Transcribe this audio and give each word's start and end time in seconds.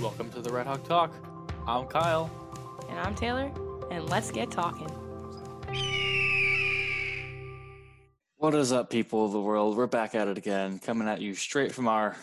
Welcome 0.00 0.30
to 0.30 0.40
the 0.40 0.50
Red 0.50 0.66
Hawk 0.66 0.82
Talk. 0.84 1.12
I'm 1.66 1.86
Kyle. 1.86 2.30
And 2.88 2.98
I'm 2.98 3.14
Taylor, 3.14 3.52
and 3.90 4.08
let's 4.08 4.30
get 4.30 4.50
talking. 4.50 4.88
What 8.38 8.54
is 8.54 8.72
up, 8.72 8.88
people 8.88 9.26
of 9.26 9.32
the 9.32 9.40
world? 9.40 9.76
We're 9.76 9.86
back 9.86 10.14
at 10.14 10.26
it 10.26 10.38
again, 10.38 10.78
coming 10.78 11.06
at 11.06 11.20
you 11.20 11.34
straight 11.34 11.72
from 11.72 11.86
our 11.86 12.16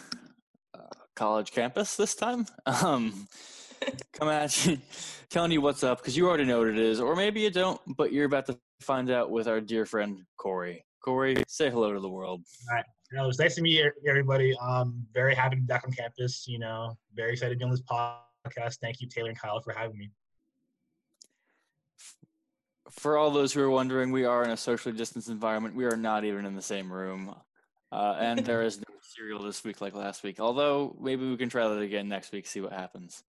uh, 0.73 0.79
college 1.15 1.51
campus 1.51 1.95
this 1.95 2.15
time. 2.15 2.47
Um, 2.65 3.27
coming 4.11 4.33
at 4.33 4.65
you, 4.65 4.79
telling 5.29 5.51
you 5.51 5.61
what's 5.61 5.83
up 5.83 5.99
because 5.99 6.17
you 6.17 6.27
already 6.27 6.45
know 6.45 6.57
what 6.57 6.69
it 6.69 6.79
is, 6.79 6.99
or 6.99 7.15
maybe 7.15 7.41
you 7.41 7.51
don't, 7.51 7.79
but 7.95 8.11
you're 8.11 8.25
about 8.25 8.47
to 8.47 8.57
find 8.81 9.11
out 9.11 9.29
with 9.29 9.47
our 9.47 9.61
dear 9.61 9.85
friend 9.85 10.23
Corey. 10.37 10.83
Corey, 11.05 11.43
say 11.47 11.69
hello 11.69 11.93
to 11.93 11.99
the 11.99 12.09
world. 12.09 12.41
All 12.71 12.75
right. 12.75 12.85
You 13.11 13.17
know, 13.17 13.23
it 13.23 13.27
was 13.27 13.39
nice 13.39 13.55
to 13.55 13.61
meet 13.61 13.85
everybody. 14.07 14.55
Um, 14.57 15.05
very 15.13 15.33
happy 15.33 15.55
to 15.55 15.61
be 15.61 15.65
back 15.65 15.83
on 15.85 15.93
campus. 15.93 16.45
You 16.47 16.59
know, 16.59 16.97
very 17.15 17.33
excited 17.33 17.53
to 17.53 17.57
be 17.57 17.63
on 17.63 17.71
this 17.71 17.81
podcast. 17.81 18.79
Thank 18.81 18.99
you, 18.99 19.07
Taylor 19.07 19.29
and 19.29 19.39
Kyle, 19.39 19.61
for 19.61 19.73
having 19.73 19.97
me. 19.97 20.11
For 22.89 23.17
all 23.17 23.31
those 23.31 23.53
who 23.53 23.61
are 23.61 23.69
wondering, 23.69 24.11
we 24.11 24.25
are 24.25 24.43
in 24.43 24.49
a 24.49 24.57
socially 24.57 24.95
distanced 24.95 25.29
environment. 25.29 25.75
We 25.75 25.85
are 25.85 25.95
not 25.95 26.25
even 26.25 26.45
in 26.45 26.55
the 26.55 26.61
same 26.61 26.91
room. 26.91 27.33
Uh, 27.91 28.17
and 28.19 28.39
there 28.39 28.63
is 28.63 28.77
no 28.77 28.95
cereal 29.01 29.43
this 29.43 29.63
week 29.63 29.79
like 29.79 29.93
last 29.93 30.23
week. 30.23 30.39
Although 30.39 30.97
maybe 30.99 31.29
we 31.29 31.37
can 31.37 31.49
try 31.49 31.67
that 31.67 31.79
again 31.79 32.09
next 32.09 32.33
week, 32.33 32.45
see 32.45 32.59
what 32.59 32.73
happens. 32.73 33.23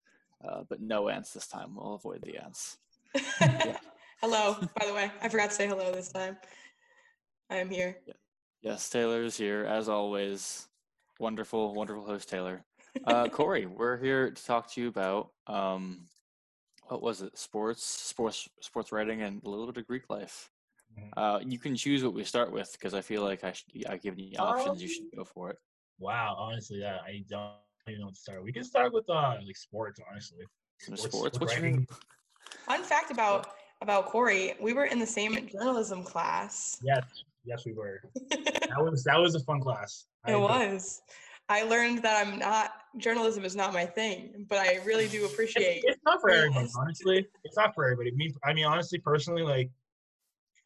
Uh, 0.43 0.63
but 0.69 0.81
no 0.81 1.09
ants 1.09 1.33
this 1.33 1.47
time. 1.47 1.75
We'll 1.75 1.95
avoid 1.95 2.23
the 2.23 2.39
ants. 2.39 2.79
Yeah. 3.41 3.77
hello, 4.21 4.57
by 4.79 4.87
the 4.87 4.95
way. 4.95 5.11
I 5.21 5.29
forgot 5.29 5.51
to 5.51 5.57
say 5.57 5.67
hello 5.67 5.93
this 5.93 6.11
time. 6.11 6.37
I 7.51 7.57
am 7.57 7.71
here. 7.71 7.99
Yeah. 8.07 8.15
Yes, 8.67 8.91
Taylor 8.91 9.23
is 9.23 9.37
here 9.37 9.65
as 9.65 9.89
always. 9.89 10.67
Wonderful, 11.21 11.73
wonderful 11.73 12.05
host 12.05 12.29
Taylor. 12.29 12.65
Uh, 13.05 13.29
Corey, 13.33 13.65
we're 13.67 13.97
here 13.97 14.29
to 14.29 14.45
talk 14.45 14.73
to 14.73 14.81
you 14.81 14.89
about 14.89 15.31
um, 15.47 16.01
what 16.89 17.01
was 17.01 17.23
it? 17.23 17.39
Sports, 17.39 17.85
sports, 17.85 18.49
sports 18.61 18.91
writing, 18.91 19.23
and 19.23 19.41
a 19.45 19.49
little 19.49 19.67
bit 19.67 19.77
of 19.77 19.87
Greek 19.87 20.11
life. 20.11 20.51
Mhm. 20.99 21.11
Uh, 21.17 21.39
you 21.47 21.61
can 21.61 21.77
choose 21.77 22.03
what 22.03 22.13
we 22.13 22.25
start 22.25 22.51
with 22.51 22.73
because 22.73 22.93
I 22.93 23.03
feel 23.03 23.23
like 23.23 23.45
I 23.45 23.53
should. 23.53 23.87
I 23.89 23.99
give 23.99 24.19
you 24.19 24.37
options. 24.37 24.83
You 24.83 24.89
Um, 24.89 24.95
should 24.95 25.17
go 25.17 25.25
for 25.25 25.51
it. 25.51 25.59
Wow, 26.01 26.35
honestly, 26.37 26.81
yeah, 26.81 26.99
I 27.07 27.25
don't 27.29 27.53
even 27.87 28.01
know 28.01 28.07
what 28.07 28.17
to 28.17 28.21
start. 28.21 28.43
We 28.43 28.53
can 28.53 28.65
start 28.65 28.93
with 28.93 29.09
uh 29.09 29.37
like 29.47 29.57
sports, 29.57 30.01
honestly. 30.11 30.45
Some 30.81 30.97
sports. 30.97 31.39
What's 31.39 31.55
your 31.55 31.63
writing. 31.63 31.87
Fun 32.67 32.83
fact 32.83 33.13
about 33.13 33.47
about 33.81 34.07
Corey, 34.07 34.55
we 34.61 34.73
were 34.73 34.87
in 34.87 34.99
the 34.99 35.07
same 35.07 35.47
journalism 35.47 36.03
class. 36.03 36.81
Yes, 36.83 37.05
yes, 37.47 37.65
we 37.65 37.73
were. 37.73 38.01
That 38.69 38.83
was 38.83 39.05
that 39.05 39.19
was 39.19 39.35
a 39.37 39.41
fun 39.41 39.61
class. 39.61 40.07
I 40.25 40.33
It 40.33 40.41
was. 40.41 41.01
I 41.49 41.63
learned 41.63 42.03
that 42.03 42.27
I'm 42.27 42.39
not 42.39 42.73
journalism 42.99 43.45
is 43.45 43.55
not 43.55 43.73
my 43.73 43.87
thing, 43.87 44.45
but 44.49 44.59
I 44.59 44.83
really 44.85 45.07
do 45.07 45.25
appreciate. 45.33 45.85
It's, 45.85 45.95
it's 45.95 46.01
not 46.05 46.21
for 46.21 46.31
everybody, 46.31 46.69
honestly. 46.77 47.27
It's 47.45 47.57
not 47.57 47.75
for 47.75 47.85
everybody. 47.85 48.11
Me, 48.17 48.35
I 48.45 48.53
mean, 48.53 48.65
honestly, 48.65 48.99
personally, 48.99 49.43
like, 49.43 49.71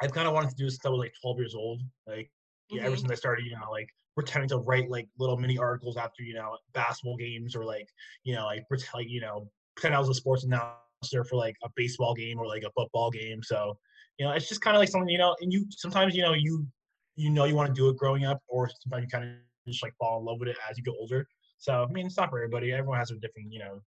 I've 0.01 0.13
kind 0.13 0.27
of 0.27 0.33
wanted 0.33 0.51
to 0.51 0.57
do 0.57 0.65
this 0.65 0.77
since 0.77 0.87
I 0.87 0.89
was 0.89 0.99
like 0.99 1.13
12 1.21 1.39
years 1.39 1.55
old. 1.55 1.83
Like, 2.07 2.31
yeah, 2.71 2.85
ever 2.85 2.97
Mhm. 2.97 3.01
since 3.01 3.13
I 3.13 3.17
started, 3.17 3.45
you 3.45 3.53
know, 3.53 3.71
like 3.71 3.89
pretending 4.15 4.49
to 4.49 4.59
write 4.59 4.89
like 4.89 5.09
little 5.19 5.37
mini 5.37 5.59
articles 5.59 5.99
after, 5.99 6.23
you 6.23 6.35
know, 6.35 6.57
basketball 6.73 7.17
games 7.17 7.55
or 7.55 7.67
like, 7.67 7.89
you 8.25 8.35
know, 8.35 8.47
like 8.47 8.67
pretend, 8.67 8.95
like, 8.95 9.09
you 9.09 9.21
know, 9.21 9.51
pretend 9.77 9.95
I 9.95 9.99
was 9.99 10.09
a 10.09 10.15
sports 10.15 10.45
announcer 10.45 11.25
for 11.29 11.37
like 11.37 11.57
a 11.63 11.69
baseball 11.77 12.15
game 12.15 12.39
or 12.39 12.47
like 12.47 12.63
a 12.63 12.71
football 12.71 13.11
game. 13.11 13.43
So, 13.43 13.79
you 14.21 14.27
know, 14.27 14.33
it's 14.35 14.49
just 14.49 14.63
kind 14.63 14.77
of 14.77 14.81
like 14.81 14.91
something, 14.91 15.09
you 15.11 15.19
know, 15.19 15.37
and 15.41 15.53
you 15.53 15.67
sometimes, 15.71 16.17
you 16.17 16.23
know, 16.23 16.35
you 16.35 16.69
you 17.17 17.31
know 17.31 17.47
you 17.47 17.57
want 17.57 17.75
to 17.75 17.81
do 17.81 17.89
it 17.89 17.97
growing 17.97 18.27
up, 18.27 18.43
or 18.49 18.71
sometimes 18.83 19.05
you 19.05 19.09
kind 19.09 19.25
of 19.25 19.37
just 19.73 19.83
like 19.83 19.95
fall 19.99 20.21
in 20.21 20.27
love 20.27 20.41
with 20.41 20.51
it 20.51 20.59
as 20.71 20.79
you 20.79 20.85
get 20.85 20.95
older. 21.01 21.27
So, 21.59 21.85
I 21.85 21.93
mean, 21.93 22.07
it's 22.07 22.19
not 22.19 22.31
for 22.31 22.39
everybody. 22.39 22.73
Everyone 22.73 22.99
has 22.99 23.11
their 23.11 23.19
different, 23.21 23.53
you 23.53 23.61
know, 23.61 23.81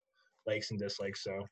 likes 0.46 0.70
and 0.72 0.80
dislikes. 0.80 1.24
So, 1.24 1.46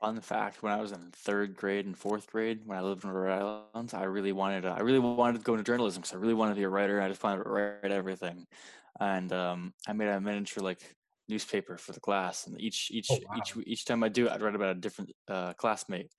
Fun 0.00 0.20
fact: 0.20 0.62
When 0.62 0.72
I 0.72 0.80
was 0.80 0.92
in 0.92 1.10
third 1.12 1.56
grade 1.56 1.86
and 1.86 1.98
fourth 1.98 2.28
grade, 2.30 2.62
when 2.66 2.78
I 2.78 2.82
lived 2.82 3.04
in 3.04 3.10
Rhode 3.10 3.66
Island, 3.74 3.92
I 3.94 4.04
really 4.04 4.32
wanted. 4.32 4.62
To, 4.62 4.68
I 4.68 4.80
really 4.80 5.00
wanted 5.00 5.38
to 5.38 5.44
go 5.44 5.54
into 5.54 5.64
journalism 5.64 6.02
because 6.02 6.14
I 6.14 6.18
really 6.18 6.34
wanted 6.34 6.54
to 6.54 6.60
be 6.60 6.64
a 6.64 6.68
writer. 6.68 7.02
I 7.02 7.08
just 7.08 7.22
wanted 7.24 7.42
to 7.44 7.50
write 7.50 7.90
everything, 7.90 8.46
and 9.00 9.32
um, 9.32 9.74
I 9.88 9.92
made 9.94 10.08
a 10.08 10.20
miniature 10.20 10.62
like 10.62 10.94
newspaper 11.28 11.76
for 11.78 11.92
the 11.92 12.00
class. 12.00 12.46
And 12.46 12.60
each 12.60 12.90
each 12.92 13.08
Oh, 13.10 13.20
each 13.36 13.56
each 13.66 13.84
time 13.86 14.04
I 14.04 14.08
do 14.08 14.26
it, 14.26 14.32
I'd 14.32 14.42
write 14.42 14.54
about 14.54 14.76
a 14.76 14.80
different 14.80 15.10
uh, 15.28 15.54
classmate. 15.54 16.12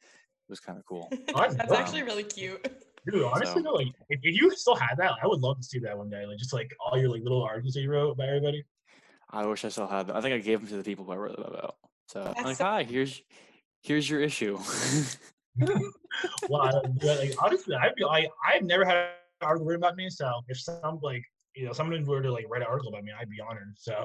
It 0.50 0.54
was 0.54 0.60
kind 0.60 0.80
of 0.80 0.86
cool. 0.86 1.08
that's 1.36 1.54
That's 1.54 1.72
actually 1.72 2.02
really 2.02 2.24
cute. 2.24 2.60
dude, 3.06 3.24
honestly, 3.24 3.62
So- 3.62 3.70
though, 3.70 3.74
like, 3.76 3.94
if, 4.10 4.20
if 4.24 4.42
you 4.42 4.50
still 4.56 4.74
had 4.74 4.96
that, 4.98 5.12
I 5.22 5.28
would 5.28 5.42
love 5.42 5.58
to 5.58 5.64
see 5.64 5.78
that 5.80 5.96
one 5.96 6.10
day. 6.10 6.26
Like, 6.26 6.40
just 6.40 6.54
like 6.54 6.76
all 6.84 6.98
your 6.98 7.10
like 7.10 7.22
little 7.22 7.44
articles 7.44 7.76
that 7.76 7.82
you 7.82 7.92
wrote 7.92 8.12
about 8.14 8.30
everybody. 8.30 8.64
I 9.30 9.46
wish 9.46 9.64
I 9.64 9.70
still 9.70 9.86
had 9.86 10.08
them. 10.08 10.18
I 10.18 10.22
think 10.22 10.34
I 10.34 10.40
gave 10.40 10.62
them 10.62 10.70
to 10.70 10.78
the 10.78 10.84
people 10.84 11.06
who 11.06 11.12
I 11.12 11.18
wrote 11.18 11.36
them 11.36 11.46
about. 11.46 11.76
So 12.08 12.34
I'm 12.36 12.44
like, 12.44 12.58
so 12.58 12.64
hi, 12.64 12.82
here's 12.82 13.22
here's 13.84 14.10
your 14.10 14.22
issue. 14.22 14.58
well, 16.50 16.64
I, 16.64 16.72
like, 17.06 17.36
honestly, 17.40 17.76
I 17.76 17.94
feel 17.96 18.08
I 18.08 18.28
I've 18.44 18.64
never 18.64 18.84
had 18.84 18.98
an 18.98 19.08
article 19.44 19.68
written 19.68 19.84
about 19.84 19.98
me. 19.98 20.10
So 20.10 20.42
if 20.48 20.60
some 20.60 21.00
like 21.04 21.24
you 21.56 21.66
know 21.68 21.74
someone 21.74 22.04
were 22.06 22.24
to 22.24 22.32
like 22.32 22.46
write 22.50 22.64
an 22.64 22.68
article 22.68 22.90
about 22.90 23.04
me, 23.04 23.12
I'd 23.20 23.30
be 23.30 23.40
honored. 23.40 23.76
So 23.78 24.04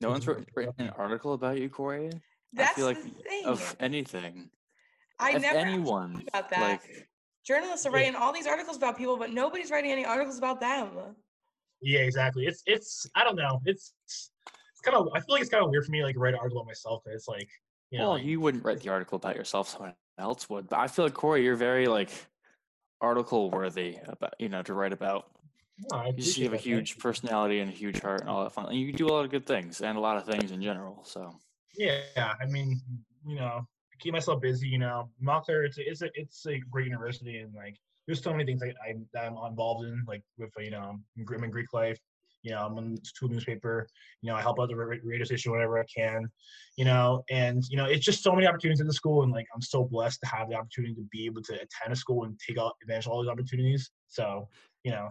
no 0.00 0.08
one's 0.08 0.26
written 0.26 0.46
an 0.78 0.88
article 0.96 1.34
about 1.34 1.60
you, 1.60 1.68
Corey. 1.68 2.10
That's 2.54 2.70
I 2.70 2.74
feel 2.74 2.86
like 2.86 3.02
the 3.02 3.10
thing. 3.10 3.44
of 3.44 3.76
anything. 3.80 4.48
I 5.20 5.32
if 5.32 5.42
never 5.42 5.58
anyone 5.58 6.22
about 6.28 6.48
that. 6.50 6.60
like 6.82 7.08
Journalists 7.44 7.86
are 7.86 7.90
Yeah. 7.90 7.96
writing 7.96 8.14
all 8.16 8.32
these 8.32 8.46
articles 8.46 8.76
about 8.76 8.98
people, 8.98 9.16
but 9.16 9.30
nobody's 9.32 9.70
writing 9.70 9.90
any 9.90 10.04
articles 10.04 10.36
about 10.38 10.60
them. 10.60 10.90
yeah, 11.80 12.00
exactly. 12.00 12.46
It's 12.46 12.62
it's 12.66 13.08
I 13.14 13.24
don't 13.24 13.36
know. 13.36 13.60
It's 13.64 13.94
it's 14.06 14.30
kind 14.84 14.96
of 14.96 15.08
I 15.14 15.20
feel 15.20 15.34
like 15.34 15.40
it's 15.42 15.50
kind 15.50 15.64
of 15.64 15.70
weird 15.70 15.84
for 15.86 15.92
me 15.92 16.02
like 16.02 16.16
write 16.18 16.34
an 16.34 16.40
article 16.40 16.60
about 16.60 16.66
myself. 16.68 17.04
'cause 17.04 17.14
it's 17.14 17.28
like 17.28 17.48
you 17.90 17.98
know 17.98 18.04
well, 18.06 18.14
like, 18.18 18.24
you 18.24 18.40
wouldn't 18.40 18.64
write 18.64 18.80
the 18.80 18.90
article 18.90 19.16
about 19.16 19.34
yourself, 19.36 19.68
someone 19.68 19.94
else 20.18 20.48
would. 20.50 20.68
But 20.68 20.78
I 20.80 20.88
feel 20.88 21.06
like 21.06 21.14
Corey, 21.14 21.42
you're 21.44 21.56
very 21.56 21.86
like 21.86 22.10
article 23.00 23.50
worthy 23.50 23.98
about 24.06 24.34
you 24.38 24.48
know 24.48 24.62
to 24.62 24.74
write 24.74 24.92
about. 24.92 25.30
no, 25.90 25.96
I 25.98 26.12
You 26.16 26.44
have 26.44 26.52
a 26.52 26.56
that, 26.56 26.60
huge 26.60 26.96
you. 26.96 27.00
personality 27.02 27.60
and 27.60 27.70
a 27.70 27.74
huge 27.74 28.00
heart 28.00 28.20
and 28.20 28.28
all 28.28 28.42
that 28.44 28.52
fun. 28.52 28.66
And 28.66 28.76
you 28.78 28.92
do 28.92 29.06
a 29.06 29.12
lot 29.12 29.24
of 29.24 29.30
good 29.30 29.46
things 29.46 29.80
and 29.80 29.96
a 29.96 30.00
lot 30.00 30.16
of 30.16 30.26
things 30.26 30.50
in 30.50 30.60
general. 30.60 31.02
So 31.04 31.38
Yeah, 31.74 32.34
I 32.40 32.46
mean, 32.46 32.80
you 33.26 33.36
know, 33.36 33.66
keep 33.98 34.12
myself 34.12 34.40
busy. 34.40 34.68
You 34.68 34.78
know, 34.78 35.10
Montclair, 35.20 35.64
it's 35.64 35.78
a, 35.78 35.88
it's 35.88 36.02
a 36.02 36.08
it's 36.14 36.46
a 36.46 36.58
great 36.70 36.86
university, 36.86 37.38
and 37.38 37.54
like 37.54 37.76
there's 38.06 38.22
so 38.22 38.32
many 38.32 38.44
things 38.44 38.60
that 38.60 38.74
I 38.84 38.94
that 39.12 39.26
I'm 39.26 39.36
involved 39.46 39.84
in, 39.84 40.04
like 40.06 40.22
with 40.38 40.50
you 40.58 40.70
know, 40.70 40.98
in 41.16 41.24
Grim 41.24 41.44
and 41.44 41.52
Greek 41.52 41.72
life. 41.72 41.98
You 42.42 42.52
know, 42.52 42.64
I'm 42.64 42.78
on 42.78 42.94
the 42.94 43.00
school 43.02 43.28
newspaper. 43.28 43.86
You 44.22 44.30
know, 44.30 44.36
I 44.36 44.40
help 44.40 44.60
out 44.60 44.68
the 44.68 44.76
radio 44.76 45.24
station 45.24 45.52
whenever 45.52 45.78
I 45.78 45.84
can. 45.84 46.28
You 46.76 46.84
know, 46.84 47.24
and 47.30 47.62
you 47.68 47.76
know, 47.76 47.86
it's 47.86 48.04
just 48.04 48.22
so 48.22 48.32
many 48.32 48.46
opportunities 48.46 48.80
in 48.80 48.86
the 48.86 48.92
school, 48.92 49.22
and 49.22 49.32
like 49.32 49.46
I'm 49.54 49.60
so 49.60 49.84
blessed 49.84 50.20
to 50.22 50.28
have 50.28 50.48
the 50.48 50.54
opportunity 50.54 50.94
to 50.94 51.02
be 51.10 51.26
able 51.26 51.42
to 51.42 51.54
attend 51.54 51.92
a 51.92 51.96
school 51.96 52.24
and 52.24 52.38
take 52.46 52.58
out 52.58 52.74
advantage 52.82 53.06
of 53.06 53.12
all 53.12 53.22
these 53.22 53.30
opportunities. 53.30 53.90
So, 54.06 54.48
you 54.84 54.92
know, 54.92 55.10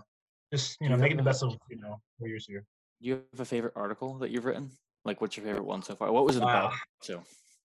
just 0.52 0.78
you 0.80 0.90
know, 0.90 0.98
making 0.98 1.18
the 1.18 1.24
best 1.24 1.44
of 1.44 1.58
you 1.70 1.78
know 1.78 2.00
four 2.18 2.28
years 2.28 2.46
here. 2.48 2.64
do 3.02 3.08
you 3.08 3.22
have 3.32 3.40
a 3.40 3.46
favorite 3.46 3.74
article 3.76 4.18
that 4.20 4.32
you've 4.32 4.46
written? 4.46 4.72
Like, 5.04 5.22
what's 5.22 5.38
your 5.38 5.46
favorite 5.46 5.66
one 5.66 5.84
so 5.84 5.96
far? 5.96 6.12
What 6.12 6.26
was 6.26 6.38
it 6.38 6.44
about? 6.44 6.74
So 7.02 7.22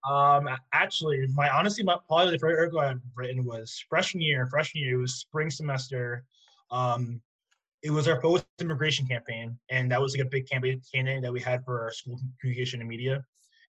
Um, 0.07 0.47
actually, 0.73 1.27
my 1.33 1.49
honestly, 1.49 1.83
my 1.83 1.97
probably 2.07 2.31
the 2.31 2.39
favorite 2.39 2.59
article 2.59 2.79
I've 2.79 3.01
written 3.15 3.43
was 3.43 3.83
freshman 3.89 4.21
year. 4.21 4.47
Freshman 4.47 4.83
year 4.83 4.95
it 4.95 5.01
was 5.01 5.15
spring 5.15 5.49
semester. 5.49 6.23
Um, 6.71 7.21
it 7.83 7.91
was 7.91 8.07
our 8.07 8.21
post 8.21 8.45
immigration 8.59 9.07
campaign, 9.07 9.57
and 9.69 9.91
that 9.91 10.01
was 10.01 10.15
like 10.15 10.25
a 10.25 10.29
big 10.29 10.47
campaign 10.47 10.81
campaign 10.93 11.21
that 11.21 11.33
we 11.33 11.41
had 11.41 11.63
for 11.65 11.81
our 11.81 11.91
school 11.91 12.19
communication 12.39 12.79
and 12.79 12.89
media, 12.89 13.23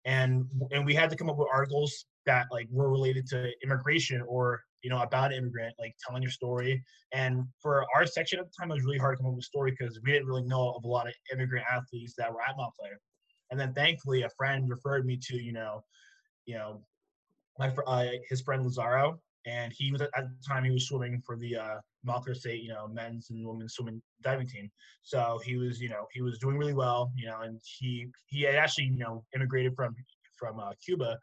and 0.04 0.46
and 0.70 0.86
we 0.86 0.94
had 0.94 1.10
to 1.10 1.16
come 1.16 1.28
up 1.28 1.36
with 1.36 1.48
articles 1.52 2.06
that 2.26 2.46
like 2.52 2.68
were 2.70 2.90
related 2.90 3.26
to 3.28 3.50
immigration 3.64 4.22
or 4.28 4.62
you 4.82 4.90
know 4.90 5.02
about 5.02 5.32
an 5.32 5.38
immigrant, 5.38 5.74
like 5.80 5.94
telling 6.06 6.22
your 6.22 6.30
story. 6.30 6.82
And 7.12 7.44
for 7.60 7.84
our 7.96 8.06
section 8.06 8.38
at 8.38 8.46
the 8.46 8.52
time, 8.58 8.70
it 8.70 8.74
was 8.74 8.84
really 8.84 8.98
hard 8.98 9.16
to 9.16 9.22
come 9.22 9.30
up 9.30 9.34
with 9.34 9.42
a 9.42 9.46
story 9.46 9.74
because 9.76 9.98
we 10.04 10.12
didn't 10.12 10.28
really 10.28 10.44
know 10.44 10.74
of 10.76 10.84
a 10.84 10.88
lot 10.88 11.08
of 11.08 11.14
immigrant 11.32 11.66
athletes 11.72 12.14
that 12.18 12.32
were 12.32 12.40
at 12.40 12.56
Montclair. 12.56 13.00
And 13.50 13.58
then 13.58 13.74
thankfully, 13.74 14.22
a 14.22 14.30
friend 14.36 14.70
referred 14.70 15.04
me 15.06 15.18
to 15.22 15.36
you 15.36 15.52
know 15.52 15.82
you 16.50 16.56
know, 16.56 16.80
my 17.58 17.72
uh, 17.86 18.08
his 18.28 18.40
friend 18.40 18.64
Lazaro, 18.64 19.20
and 19.46 19.72
he 19.72 19.92
was 19.92 20.00
at 20.00 20.10
the 20.12 20.44
time 20.46 20.64
he 20.64 20.70
was 20.70 20.88
swimming 20.88 21.22
for 21.24 21.36
the 21.36 21.56
uh, 21.56 21.76
Montclair 22.04 22.34
State, 22.34 22.62
you 22.62 22.70
know, 22.70 22.88
men's 22.88 23.30
and 23.30 23.46
women's 23.46 23.74
swimming 23.74 24.02
diving 24.22 24.48
team. 24.48 24.68
So 25.02 25.40
he 25.44 25.56
was, 25.56 25.80
you 25.80 25.88
know, 25.88 26.06
he 26.12 26.22
was 26.22 26.38
doing 26.38 26.56
really 26.58 26.74
well, 26.74 27.12
you 27.16 27.26
know, 27.28 27.40
and 27.42 27.60
he 27.78 28.08
he 28.26 28.42
had 28.42 28.56
actually, 28.56 28.86
you 28.86 28.98
know, 28.98 29.24
immigrated 29.34 29.74
from 29.76 29.94
from 30.36 30.58
uh, 30.58 30.72
Cuba, 30.84 31.18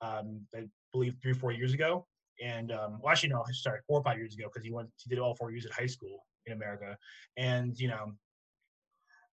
um, 0.00 0.40
I 0.56 0.64
believe 0.92 1.14
three 1.22 1.32
or 1.32 1.40
four 1.42 1.52
years 1.52 1.74
ago, 1.74 2.06
and 2.42 2.72
um, 2.72 2.98
well, 3.02 3.12
actually 3.12 3.30
no, 3.30 3.44
sorry, 3.52 3.80
four 3.86 4.00
or 4.00 4.04
five 4.04 4.16
years 4.16 4.34
ago 4.34 4.46
because 4.48 4.64
he 4.64 4.72
went 4.72 4.88
he 5.02 5.10
did 5.10 5.18
all 5.18 5.34
four 5.34 5.50
years 5.50 5.66
at 5.66 5.72
high 5.72 5.92
school 5.96 6.24
in 6.46 6.54
America, 6.54 6.96
and 7.36 7.78
you 7.78 7.88
know, 7.88 8.12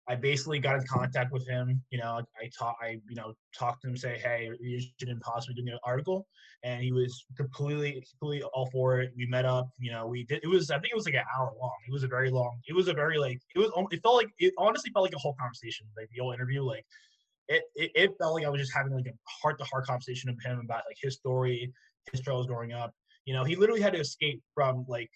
I 0.10 0.16
basically 0.16 0.60
got 0.60 0.76
in 0.76 0.88
contact 0.88 1.34
with 1.34 1.46
him. 1.48 1.82
You 1.92 2.00
know, 2.00 2.22
I 2.42 2.50
talk, 2.58 2.78
I 2.82 3.00
you 3.10 3.16
know 3.16 3.34
talked 3.58 3.82
to 3.82 3.90
him, 3.90 3.98
say, 3.98 4.20
hey, 4.24 4.50
you 4.60 4.80
should 4.80 5.20
possibly 5.22 5.62
do 5.62 5.70
an 5.72 5.80
article, 5.84 6.26
and 6.64 6.82
he 6.82 6.92
was 6.94 7.26
completely, 7.36 8.04
completely 8.10 8.48
all 8.54 8.70
for 8.72 9.02
it. 9.02 9.12
We 9.18 9.26
met 9.26 9.46
up. 9.46 9.70
You 9.80 9.92
know, 9.92 10.08
we 10.08 10.24
did. 10.24 10.40
It 10.44 10.48
was, 10.48 10.72
I 10.72 10.80
think 10.80 10.92
it 10.92 10.96
was 10.96 11.06
like 11.06 11.16
an 11.16 11.26
hour 11.38 11.52
long. 11.60 11.76
It 11.88 11.92
was 11.92 12.04
a 12.04 12.08
very 12.08 12.30
long. 12.30 12.58
It 12.68 12.74
was 12.74 12.88
a 12.88 12.94
very 12.94 13.18
like. 13.18 13.40
It 13.56 13.60
was. 13.60 13.72
It 13.92 14.02
felt 14.02 14.16
like 14.16 14.30
it 14.40 14.54
honestly 14.58 14.92
felt 14.94 15.04
like 15.04 15.16
a 15.16 15.20
whole 15.20 15.36
conversation, 15.40 15.88
like 15.98 16.08
the 16.16 16.22
whole 16.22 16.32
interview. 16.32 16.64
Like 16.64 16.86
it, 17.50 17.64
it, 17.76 17.92
it 17.96 18.12
felt 18.20 18.36
like 18.36 18.46
I 18.46 18.50
was 18.50 18.62
just 18.62 18.74
having 18.74 18.94
like 18.94 19.08
a 19.08 19.14
heart 19.42 19.58
to 19.60 19.66
heart 19.66 19.86
conversation 19.86 20.34
with 20.34 20.44
him 20.44 20.60
about 20.64 20.84
like 20.88 20.98
his 21.02 21.16
story, 21.16 21.72
his 22.12 22.22
struggles 22.22 22.48
growing 22.48 22.74
up. 22.74 22.94
You 23.26 23.34
know, 23.34 23.44
he 23.44 23.56
literally 23.58 23.82
had 23.82 23.94
to 23.94 24.00
escape 24.00 24.42
from 24.54 24.86
like 24.88 25.10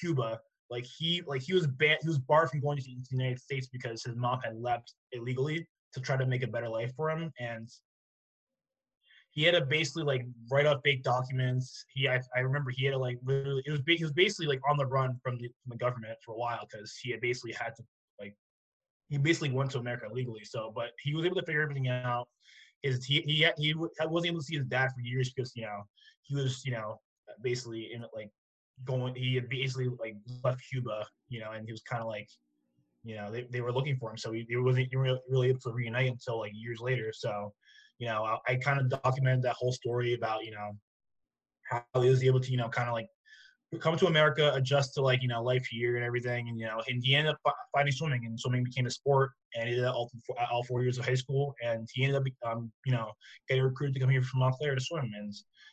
Cuba. 0.00 0.40
Like 0.70 0.86
he 0.86 1.22
like 1.26 1.42
he 1.42 1.52
was 1.52 1.66
banned 1.66 1.98
he 2.02 2.08
was 2.08 2.18
barred 2.18 2.50
from 2.50 2.60
going 2.60 2.78
to 2.78 2.84
the 2.84 2.96
United 3.10 3.40
States 3.40 3.66
because 3.66 4.04
his 4.04 4.14
mom 4.14 4.40
had 4.44 4.56
left 4.56 4.94
illegally 5.12 5.66
to 5.94 6.00
try 6.00 6.16
to 6.16 6.26
make 6.26 6.44
a 6.44 6.46
better 6.46 6.68
life 6.68 6.92
for 6.96 7.10
him. 7.10 7.32
And 7.40 7.68
he 9.32 9.42
had 9.44 9.54
to 9.54 9.62
basically 9.62 10.04
like 10.04 10.26
write 10.50 10.66
up 10.66 10.80
fake 10.84 11.02
documents. 11.02 11.84
He 11.92 12.08
I, 12.08 12.20
I 12.36 12.40
remember 12.40 12.70
he 12.70 12.84
had 12.84 12.92
to 12.92 12.98
like 12.98 13.18
literally 13.24 13.62
it 13.66 13.70
was 13.70 13.80
he 13.86 14.04
was 14.04 14.12
basically 14.12 14.46
like 14.46 14.60
on 14.68 14.76
the 14.76 14.86
run 14.86 15.18
from 15.22 15.38
the, 15.38 15.48
from 15.48 15.70
the 15.70 15.76
government 15.76 16.16
for 16.24 16.32
a 16.32 16.38
while 16.38 16.66
because 16.70 16.96
he 17.02 17.10
had 17.10 17.20
basically 17.20 17.52
had 17.52 17.74
to 17.76 17.82
like 18.20 18.34
he 19.08 19.18
basically 19.18 19.50
went 19.50 19.72
to 19.72 19.78
America 19.78 20.06
legally. 20.12 20.44
So, 20.44 20.72
but 20.74 20.90
he 21.02 21.14
was 21.14 21.24
able 21.24 21.36
to 21.36 21.42
figure 21.42 21.62
everything 21.62 21.88
out. 21.88 22.28
His 22.82 23.04
he 23.04 23.22
he 23.22 23.46
he 23.58 23.74
wasn't 23.74 24.26
able 24.26 24.40
to 24.40 24.44
see 24.44 24.56
his 24.56 24.66
dad 24.66 24.90
for 24.94 25.00
years 25.00 25.32
because 25.32 25.52
you 25.56 25.62
know 25.62 25.82
he 26.22 26.36
was 26.36 26.64
you 26.64 26.72
know 26.72 27.00
basically 27.42 27.92
in 27.92 28.04
like 28.14 28.30
going 28.84 29.14
he 29.14 29.34
had 29.34 29.48
basically 29.48 29.88
like 30.00 30.16
left 30.42 30.62
Cuba 30.70 31.06
you 31.28 31.40
know 31.40 31.52
and 31.52 31.66
he 31.66 31.72
was 31.72 31.82
kind 31.82 32.00
of 32.00 32.08
like 32.08 32.28
you 33.04 33.16
know 33.16 33.30
they, 33.30 33.46
they 33.50 33.60
were 33.60 33.72
looking 33.72 33.96
for 33.96 34.10
him. 34.10 34.18
So 34.18 34.32
he, 34.32 34.46
he 34.48 34.56
wasn't 34.56 34.88
really 34.92 35.48
able 35.48 35.60
to 35.60 35.72
reunite 35.72 36.10
until 36.10 36.38
like 36.38 36.52
years 36.54 36.80
later. 36.80 37.12
So 37.14 37.52
you 38.00 38.08
know, 38.08 38.24
I, 38.24 38.52
I 38.52 38.56
kind 38.56 38.80
of 38.80 38.88
documented 38.88 39.42
that 39.42 39.54
whole 39.56 39.72
story 39.72 40.14
about, 40.14 40.44
you 40.44 40.52
know, 40.52 40.72
how 41.70 42.00
he 42.00 42.08
was 42.08 42.24
able 42.24 42.40
to, 42.40 42.50
you 42.50 42.56
know, 42.56 42.68
kind 42.68 42.88
of 42.88 42.94
like 42.94 43.08
come 43.78 43.96
to 43.96 44.06
America, 44.06 44.52
adjust 44.54 44.94
to 44.94 45.02
like, 45.02 45.22
you 45.22 45.28
know, 45.28 45.42
life 45.42 45.64
here 45.70 45.96
and 45.96 46.04
everything. 46.04 46.48
And, 46.48 46.58
you 46.58 46.66
know, 46.66 46.82
and 46.88 47.00
he 47.04 47.14
ended 47.14 47.34
up 47.44 47.54
finding 47.72 47.92
swimming 47.92 48.26
and 48.26 48.38
swimming 48.38 48.64
became 48.64 48.86
a 48.86 48.90
sport 48.90 49.30
and 49.54 49.68
he 49.68 49.76
did 49.76 49.84
that 49.84 49.92
all, 49.92 50.10
all 50.50 50.64
four 50.64 50.82
years 50.82 50.98
of 50.98 51.04
high 51.04 51.14
school. 51.14 51.54
And 51.62 51.88
he 51.92 52.04
ended 52.04 52.20
up, 52.20 52.52
um, 52.52 52.72
you 52.84 52.92
know, 52.92 53.12
getting 53.48 53.62
recruited 53.62 53.94
to 53.94 54.00
come 54.00 54.10
here 54.10 54.22
from 54.22 54.40
Montclair 54.40 54.74
to 54.74 54.80
swim. 54.80 55.10
And, 55.16 55.32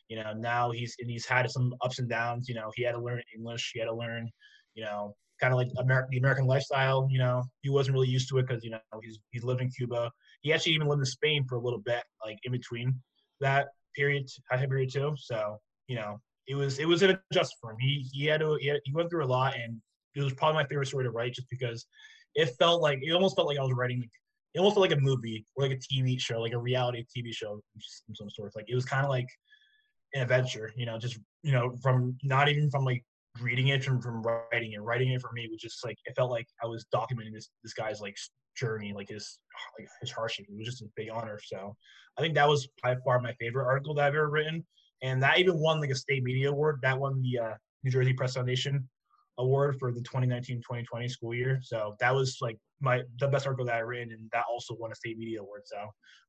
you 0.09 0.17
know, 0.17 0.33
now 0.33 0.71
he's, 0.71 0.95
and 0.99 1.09
he's 1.09 1.25
had 1.25 1.49
some 1.49 1.73
ups 1.81 1.99
and 1.99 2.09
downs, 2.09 2.47
you 2.47 2.55
know, 2.55 2.71
he 2.75 2.83
had 2.83 2.93
to 2.93 3.01
learn 3.01 3.21
English, 3.35 3.71
he 3.73 3.79
had 3.79 3.87
to 3.87 3.95
learn, 3.95 4.29
you 4.75 4.83
know, 4.83 5.15
kind 5.39 5.53
of 5.53 5.57
like 5.57 5.69
American, 5.77 6.09
the 6.11 6.17
American 6.17 6.45
lifestyle. 6.45 7.07
You 7.09 7.19
know, 7.19 7.43
he 7.61 7.69
wasn't 7.69 7.95
really 7.95 8.07
used 8.07 8.29
to 8.29 8.37
it 8.37 8.47
because 8.47 8.63
you 8.63 8.71
know 8.71 8.79
he's 9.01 9.19
he's 9.31 9.43
lived 9.43 9.61
in 9.61 9.69
Cuba. 9.69 10.11
He 10.41 10.53
actually 10.53 10.73
even 10.73 10.87
lived 10.87 11.01
in 11.01 11.05
Spain 11.05 11.45
for 11.47 11.55
a 11.55 11.61
little 11.61 11.79
bit, 11.79 12.03
like 12.25 12.37
in 12.43 12.51
between 12.51 12.99
that 13.39 13.67
period, 13.95 14.27
time 14.51 14.69
period 14.69 14.91
too. 14.91 15.13
So 15.17 15.57
you 15.87 15.95
know, 15.95 16.19
it 16.47 16.55
was 16.55 16.79
it 16.79 16.87
was 16.87 17.01
an 17.01 17.17
adjust 17.31 17.55
for 17.61 17.71
him. 17.71 17.77
He 17.79 18.07
he 18.11 18.25
had 18.25 18.39
to 18.39 18.57
he, 18.59 18.67
had, 18.67 18.79
he 18.83 18.93
went 18.93 19.09
through 19.09 19.25
a 19.25 19.27
lot, 19.27 19.55
and 19.55 19.81
it 20.15 20.21
was 20.23 20.33
probably 20.33 20.61
my 20.61 20.67
favorite 20.67 20.87
story 20.87 21.03
to 21.03 21.11
write, 21.11 21.33
just 21.33 21.49
because 21.49 21.85
it 22.35 22.49
felt 22.59 22.81
like 22.81 22.99
it 23.01 23.11
almost 23.11 23.35
felt 23.35 23.47
like 23.47 23.59
I 23.59 23.63
was 23.63 23.73
writing. 23.73 23.99
Like, 23.99 24.11
it 24.53 24.59
almost 24.59 24.75
felt 24.75 24.89
like 24.89 24.97
a 24.97 25.01
movie 25.01 25.45
or 25.55 25.67
like 25.67 25.77
a 25.77 25.93
TV 25.93 26.19
show, 26.19 26.39
like 26.39 26.53
a 26.53 26.57
reality 26.57 27.05
TV 27.15 27.33
show 27.33 27.61
some 28.13 28.29
sort. 28.29 28.55
Like 28.55 28.65
it 28.67 28.75
was 28.75 28.85
kind 28.85 29.03
of 29.03 29.09
like 29.09 29.27
an 30.13 30.21
adventure, 30.21 30.71
you 30.75 30.85
know, 30.85 30.97
just 30.97 31.19
you 31.43 31.51
know, 31.51 31.75
from 31.81 32.17
not 32.23 32.49
even 32.49 32.69
from 32.69 32.85
like 32.85 33.03
reading 33.41 33.67
it 33.67 33.83
from, 33.83 34.01
from 34.01 34.23
writing 34.23 34.73
it. 34.73 34.81
Writing 34.81 35.11
it 35.11 35.21
for 35.21 35.31
me 35.33 35.47
was 35.51 35.61
just 35.61 35.85
like 35.85 35.97
it 36.05 36.15
felt 36.15 36.31
like 36.31 36.47
I 36.63 36.67
was 36.67 36.85
documenting 36.93 37.33
this 37.33 37.49
this 37.63 37.73
guy's 37.73 38.01
like 38.01 38.15
journey, 38.57 38.93
like 38.93 39.09
his 39.09 39.39
like 39.77 39.87
his 40.01 40.11
hardship. 40.11 40.45
It 40.49 40.57
was 40.57 40.65
just 40.65 40.81
a 40.81 40.87
big 40.95 41.09
honor. 41.11 41.39
So 41.43 41.75
I 42.17 42.21
think 42.21 42.35
that 42.35 42.47
was 42.47 42.67
by 42.81 42.95
far 43.03 43.19
my 43.19 43.33
favorite 43.39 43.65
article 43.65 43.93
that 43.95 44.05
I've 44.05 44.15
ever 44.15 44.29
written, 44.29 44.65
and 45.01 45.21
that 45.23 45.39
even 45.39 45.59
won 45.59 45.79
like 45.79 45.89
a 45.89 45.95
state 45.95 46.23
media 46.23 46.49
award. 46.49 46.79
That 46.81 46.99
won 46.99 47.21
the 47.21 47.39
uh, 47.39 47.53
New 47.83 47.91
Jersey 47.91 48.13
Press 48.13 48.33
Foundation 48.35 48.87
award 49.37 49.77
for 49.79 49.91
the 49.91 50.01
2019-2020 50.01 51.09
school 51.09 51.33
year. 51.33 51.59
So 51.61 51.95
that 51.99 52.13
was 52.13 52.37
like 52.41 52.57
my 52.81 53.01
the 53.19 53.27
best 53.27 53.45
article 53.45 53.65
that 53.65 53.75
I 53.75 53.79
written, 53.79 54.11
and 54.11 54.29
that 54.33 54.45
also 54.49 54.75
won 54.79 54.91
a 54.91 54.95
state 54.95 55.17
media 55.17 55.41
award. 55.41 55.61
So 55.65 55.77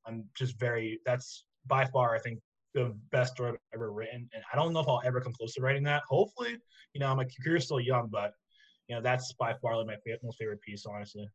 I'm 0.07 0.25
just 0.37 0.59
very 0.59 1.01
that's 1.05 1.45
by 1.67 1.85
far 1.87 2.15
I 2.15 2.19
think 2.19 2.41
the 2.75 2.95
best 3.11 3.35
story 3.35 3.51
I've 3.51 3.59
ever 3.75 3.93
written. 3.93 4.29
And 4.33 4.43
I 4.53 4.57
don't 4.57 4.73
know 4.73 4.81
if 4.81 4.89
I'll 4.89 5.03
ever 5.05 5.21
come 5.21 5.33
close 5.33 5.55
to 5.55 5.63
writing 5.63 5.85
that. 5.85 6.03
Hopefully, 6.09 6.59
you 6.93 7.01
know, 7.01 7.09
I'm 7.09 7.17
my 7.17 7.27
career's 7.43 7.65
still 7.65 7.81
young, 7.81 8.09
but 8.11 8.33
you 8.89 8.97
know, 8.97 9.03
that's 9.03 9.33
by 9.35 9.55
far 9.61 9.77
like 9.77 9.87
my 9.87 9.97
favorite, 10.05 10.21
most 10.23 10.39
favorite 10.39 10.61
piece, 10.61 10.85
honestly. 10.87 11.27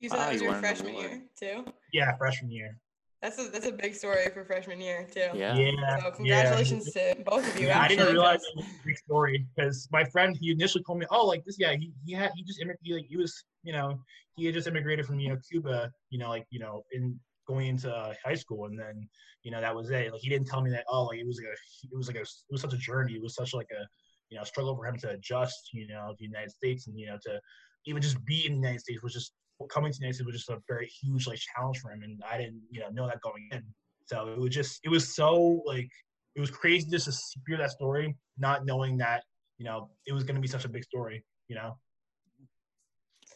You 0.00 0.08
said 0.08 0.18
that 0.18 0.32
was 0.32 0.42
your 0.42 0.54
freshman 0.54 0.96
year 0.96 1.22
too. 1.38 1.64
Yeah, 1.92 2.16
freshman 2.16 2.50
year. 2.50 2.78
That's 3.22 3.38
a 3.38 3.48
that's 3.50 3.66
a 3.66 3.72
big 3.72 3.94
story 3.94 4.28
for 4.34 4.44
freshman 4.44 4.80
year 4.80 5.06
too. 5.08 5.28
Yeah. 5.32 5.56
Yeah. 5.56 6.00
So 6.00 6.10
congratulations 6.10 6.90
yeah. 6.94 7.14
to 7.14 7.22
both 7.22 7.48
of 7.48 7.60
you. 7.60 7.68
Yeah, 7.68 7.78
actually, 7.78 7.96
I 7.96 7.98
didn't 8.00 8.14
realize 8.14 8.40
it 8.42 8.56
was 8.56 8.66
a 8.66 8.86
big 8.86 8.98
story 8.98 9.46
because 9.54 9.88
my 9.92 10.04
friend 10.04 10.36
he 10.38 10.50
initially 10.50 10.82
told 10.82 10.98
me, 10.98 11.06
oh, 11.10 11.24
like 11.24 11.44
this 11.44 11.56
guy, 11.56 11.76
he 11.76 11.92
he 12.04 12.12
had 12.12 12.32
he 12.34 12.42
just 12.42 12.60
immigrated, 12.60 13.02
like 13.02 13.06
he 13.08 13.16
was, 13.16 13.44
you 13.62 13.72
know, 13.72 13.96
he 14.34 14.44
had 14.46 14.54
just 14.54 14.66
immigrated 14.66 15.06
from 15.06 15.20
you 15.20 15.28
know 15.28 15.38
Cuba, 15.48 15.92
you 16.10 16.18
know, 16.18 16.30
like 16.30 16.46
you 16.50 16.58
know 16.58 16.82
in 16.90 17.18
going 17.46 17.68
into 17.68 17.94
uh, 17.94 18.12
high 18.24 18.34
school, 18.34 18.66
and 18.66 18.76
then 18.76 19.08
you 19.44 19.52
know 19.52 19.60
that 19.60 19.74
was 19.74 19.90
it. 19.90 20.12
Like 20.12 20.20
he 20.20 20.28
didn't 20.28 20.48
tell 20.48 20.60
me 20.60 20.70
that. 20.70 20.84
Oh, 20.88 21.04
like 21.04 21.20
it 21.20 21.26
was 21.26 21.38
like 21.38 21.46
a, 21.46 21.94
it 21.94 21.96
was 21.96 22.08
like 22.08 22.16
a, 22.16 22.22
it 22.22 22.50
was 22.50 22.60
such 22.60 22.74
a 22.74 22.78
journey. 22.78 23.14
It 23.14 23.22
was 23.22 23.36
such 23.36 23.54
like 23.54 23.68
a, 23.70 23.86
you 24.30 24.36
know, 24.36 24.42
struggle 24.42 24.74
for 24.74 24.84
him 24.84 24.96
to 24.98 25.10
adjust, 25.10 25.70
you 25.72 25.86
know, 25.86 26.08
to 26.10 26.16
the 26.18 26.24
United 26.24 26.50
States, 26.50 26.88
and 26.88 26.98
you 26.98 27.06
know, 27.06 27.18
to 27.22 27.40
even 27.86 28.02
just 28.02 28.24
be 28.24 28.46
in 28.46 28.52
the 28.52 28.58
United 28.58 28.80
States 28.80 29.00
was 29.00 29.12
just 29.12 29.32
coming 29.68 29.92
to 29.92 29.96
States 29.96 30.22
was 30.22 30.34
just 30.34 30.50
a 30.50 30.58
very 30.68 30.86
huge 30.86 31.26
like 31.26 31.38
challenge 31.38 31.78
for 31.78 31.90
him, 31.90 32.02
and 32.02 32.22
I 32.28 32.38
didn't, 32.38 32.62
you 32.70 32.80
know, 32.80 32.88
know 32.90 33.06
that 33.06 33.20
going 33.20 33.48
in. 33.52 33.62
So 34.06 34.28
it 34.28 34.38
was 34.38 34.50
just, 34.50 34.80
it 34.84 34.88
was 34.88 35.14
so 35.14 35.62
like, 35.66 35.88
it 36.34 36.40
was 36.40 36.50
crazy 36.50 36.88
just 36.90 37.06
to 37.06 37.40
hear 37.46 37.58
that 37.58 37.70
story, 37.70 38.16
not 38.38 38.64
knowing 38.64 38.96
that, 38.98 39.22
you 39.58 39.64
know, 39.64 39.90
it 40.06 40.12
was 40.12 40.24
going 40.24 40.34
to 40.34 40.40
be 40.40 40.48
such 40.48 40.64
a 40.64 40.68
big 40.68 40.84
story, 40.84 41.24
you 41.48 41.56
know. 41.56 41.76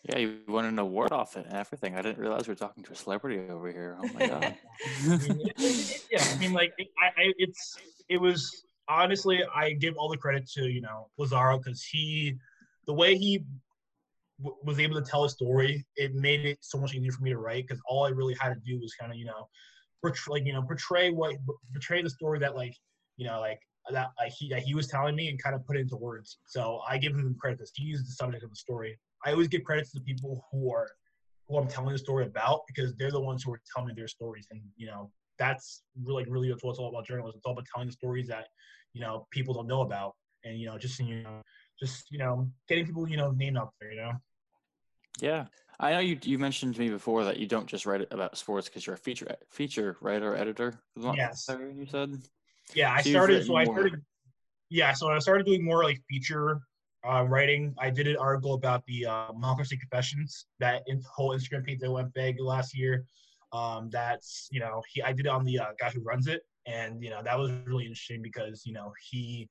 Yeah, 0.09 0.19
you 0.19 0.39
won 0.47 0.65
an 0.65 0.79
award 0.79 1.13
off 1.13 1.37
it 1.37 1.47
and 1.47 1.55
everything. 1.55 1.97
I 1.97 2.03
didn't 2.03 2.19
realize 2.19 2.47
we 2.47 2.53
are 2.53 2.57
talking 2.57 2.85
to 2.85 2.93
a 2.93 2.95
celebrity 2.95 3.41
over 3.51 3.71
here. 3.71 3.97
Oh 4.01 4.09
my 4.15 4.27
god. 4.27 4.57
yeah, 6.11 6.23
I 6.23 6.39
mean, 6.39 6.53
like, 6.53 6.73
I, 6.79 7.07
I, 7.07 7.33
it's, 7.39 7.77
it 8.09 8.19
was 8.19 8.65
honestly, 8.89 9.43
I 9.55 9.73
give 9.73 9.97
all 9.97 10.09
the 10.09 10.17
credit 10.17 10.49
to 10.53 10.69
you 10.69 10.81
know 10.81 11.09
Lazaro 11.19 11.59
because 11.59 11.83
he, 11.83 12.37
the 12.87 12.93
way 12.93 13.17
he 13.17 13.45
w- 14.43 14.57
was 14.65 14.79
able 14.79 15.01
to 15.01 15.09
tell 15.09 15.25
a 15.25 15.29
story, 15.29 15.85
it 15.97 16.15
made 16.15 16.45
it 16.45 16.59
so 16.61 16.79
much 16.79 16.95
easier 16.95 17.13
for 17.13 17.23
me 17.23 17.31
to 17.31 17.39
write 17.39 17.67
because 17.67 17.81
all 17.89 18.05
I 18.05 18.11
really 18.11 18.37
had 18.41 18.51
to 18.51 18.61
do 18.65 18.79
was 18.81 18.95
kind 18.95 19.13
of 19.13 19.19
you 19.19 19.27
know, 19.27 19.49
portray, 20.03 20.33
like 20.33 20.47
you 20.47 20.53
know, 20.53 20.63
portray 20.63 21.11
what 21.11 21.37
portray 21.73 22.03
the 22.03 22.11
story 22.11 22.39
that 22.41 22.55
like 22.55 22.75
you 23.17 23.27
know 23.27 23.41
like 23.41 23.61
that 23.91 24.09
like 24.19 24.33
he 24.33 24.49
that 24.51 24.63
he 24.63 24.75
was 24.75 24.89
telling 24.89 25.15
me 25.15 25.29
and 25.29 25.43
kind 25.43 25.55
of 25.55 25.65
put 25.67 25.77
it 25.77 25.81
into 25.81 25.97
words. 25.97 26.39
So 26.47 26.81
I 26.89 26.99
give 26.99 27.13
him 27.13 27.37
credit 27.41 27.59
because 27.59 27.73
he 27.75 27.87
he's 27.87 28.05
the 28.05 28.13
subject 28.13 28.43
of 28.45 28.51
the 28.51 28.57
story. 28.57 28.99
I 29.25 29.33
always 29.33 29.49
give 29.49 29.65
credit 29.65 29.85
to 29.87 29.91
the 29.95 30.05
people 30.05 30.45
who 30.51 30.73
are 30.73 30.89
who 31.49 31.59
I'm 31.59 31.69
telling 31.69 31.93
the 31.93 31.99
story 31.99 32.27
about 32.27 32.63
because 32.67 32.95
they're 32.97 33.11
the 33.11 33.21
ones 33.21 33.45
who 33.45 33.53
are 33.53 33.61
telling 33.75 33.89
me 33.89 33.95
their 33.97 34.09
stories, 34.09 34.47
and 34.51 34.61
you 34.77 34.87
know 34.87 35.11
that's 35.39 35.83
really 36.03 36.25
really 36.29 36.49
that's 36.49 36.63
all 36.65 36.89
about 36.89 37.07
journalism. 37.07 37.39
It's 37.39 37.47
all 37.47 37.53
about 37.53 37.67
telling 37.73 37.89
the 37.89 37.93
stories 37.93 38.27
that 38.29 38.47
you 38.93 39.01
know 39.01 39.27
people 39.31 39.55
don't 39.55 39.69
know 39.69 39.83
about, 39.83 40.15
and 40.45 40.59
you 40.59 40.67
know 40.67 40.79
just 40.79 40.99
you 40.99 41.23
know 41.23 41.41
just 41.79 42.11
you 42.11 42.19
know 42.19 42.51
getting 42.69 42.87
people 42.87 43.09
you 43.09 43.17
know 43.17 43.31
named 43.31 43.57
up 43.57 43.75
there. 43.81 43.93
You 43.93 44.01
know. 44.01 44.13
Yeah, 45.21 45.47
I 45.79 45.93
know 45.93 46.01
you. 46.01 46.19
You 46.23 46.39
mentioned 46.39 46.75
to 46.75 46.81
me 46.81 46.91
before 46.91 47.25
that 47.25 47.39
you 47.39 47.47
don't 47.47 47.67
just 47.67 47.87
write 47.87 48.07
about 48.11 48.37
sports 48.37 48.69
because 48.69 48.87
you're 48.87 48.95
a 48.95 48.99
feature 48.99 49.37
feature 49.51 49.97
writer 50.01 50.37
editor. 50.37 50.79
Yes. 50.97 51.49
You 51.49 51.87
said. 51.91 52.11
Yeah, 52.75 52.93
I 52.93 53.03
so 53.03 53.11
started. 53.11 53.47
So 53.47 53.57
I 53.57 53.65
started. 53.65 54.03
Yeah, 54.69 54.93
so 54.93 55.09
I 55.09 55.19
started 55.21 55.47
doing 55.47 55.65
more 55.65 55.85
like 55.85 56.03
feature 56.11 56.61
uh, 57.09 57.23
writing. 57.23 57.75
I 57.79 57.91
did 57.91 58.07
an 58.09 58.17
article 58.17 58.55
about 58.55 58.85
the 58.87 59.07
uh, 59.07 59.33
Democracy 59.33 59.77
Confessions, 59.77 60.47
that 60.59 60.83
in, 60.87 61.03
whole 61.15 61.31
Instagram 61.31 61.65
page 61.65 61.79
that 61.81 61.91
went 61.91 62.13
big 62.15 62.41
last 62.41 62.77
year. 62.77 63.05
Um, 63.53 63.89
that's 63.91 64.49
you 64.51 64.61
know 64.61 64.83
he 64.93 65.03
I 65.03 65.13
did 65.13 65.27
it 65.27 65.29
on 65.29 65.45
the 65.45 65.59
uh, 65.59 65.67
guy 65.79 65.91
who 65.91 66.01
runs 66.01 66.27
it, 66.27 66.43
and 66.67 67.03
you 67.03 67.11
know 67.11 67.23
that 67.23 67.39
was 67.39 67.51
really 67.65 67.85
interesting 67.85 68.23
because 68.23 68.67
you 68.67 68.73
know 68.73 68.93
he 69.11 69.49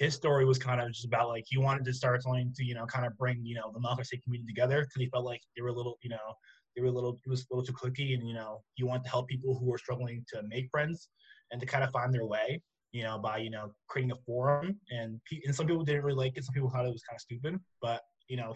his 0.00 0.14
story 0.14 0.44
was 0.44 0.58
kind 0.58 0.80
of 0.80 0.88
just 0.88 1.04
about 1.04 1.28
like 1.28 1.44
he 1.46 1.58
wanted 1.58 1.84
to 1.84 1.94
start 1.94 2.22
trying 2.22 2.52
to 2.56 2.64
you 2.64 2.74
know 2.74 2.86
kind 2.86 3.06
of 3.06 3.16
bring 3.16 3.38
you 3.44 3.54
know 3.54 3.70
the 3.72 3.80
Montclair 3.80 4.04
State 4.04 4.24
community 4.24 4.52
together 4.52 4.80
because 4.80 4.96
he 4.96 5.08
felt 5.10 5.24
like 5.24 5.40
they 5.54 5.62
were 5.62 5.68
a 5.68 5.74
little 5.74 5.96
you 6.02 6.10
know 6.10 6.34
they 6.74 6.82
were 6.82 6.88
a 6.88 6.92
little 6.92 7.16
it 7.24 7.30
was 7.30 7.42
a 7.42 7.54
little 7.54 7.64
too 7.64 7.72
clicky 7.72 8.14
and 8.14 8.26
you 8.26 8.34
know 8.34 8.60
he 8.74 8.82
wanted 8.82 9.04
to 9.04 9.10
help 9.10 9.28
people 9.28 9.56
who 9.56 9.66
were 9.66 9.78
struggling 9.78 10.24
to 10.32 10.42
make 10.48 10.68
friends 10.70 11.08
and 11.52 11.60
to 11.60 11.66
kind 11.66 11.84
of 11.84 11.90
find 11.90 12.12
their 12.12 12.26
way 12.26 12.60
you 12.92 13.02
know 13.02 13.18
by 13.18 13.38
you 13.38 13.50
know 13.50 13.72
creating 13.88 14.12
a 14.12 14.16
forum. 14.26 14.78
And 14.90 15.20
and 15.44 15.54
some 15.54 15.66
people 15.66 15.84
didn't 15.84 16.04
really 16.04 16.16
like 16.16 16.36
it. 16.36 16.44
Some 16.44 16.54
people 16.54 16.70
thought 16.70 16.86
it 16.86 16.92
was 16.92 17.02
kind 17.02 17.16
of 17.16 17.20
stupid. 17.20 17.58
But 17.80 18.00
you 18.28 18.36
know 18.36 18.54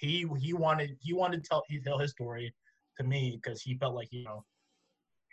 he 0.00 0.26
he 0.38 0.52
wanted 0.52 0.96
he 1.00 1.12
wanted 1.12 1.42
to 1.42 1.48
tell 1.48 1.62
he 1.68 1.80
tell 1.80 1.98
his 1.98 2.12
story 2.12 2.54
to 2.98 3.04
me 3.04 3.38
because 3.42 3.62
he 3.62 3.76
felt 3.76 3.94
like 3.94 4.08
you 4.10 4.24
know 4.24 4.44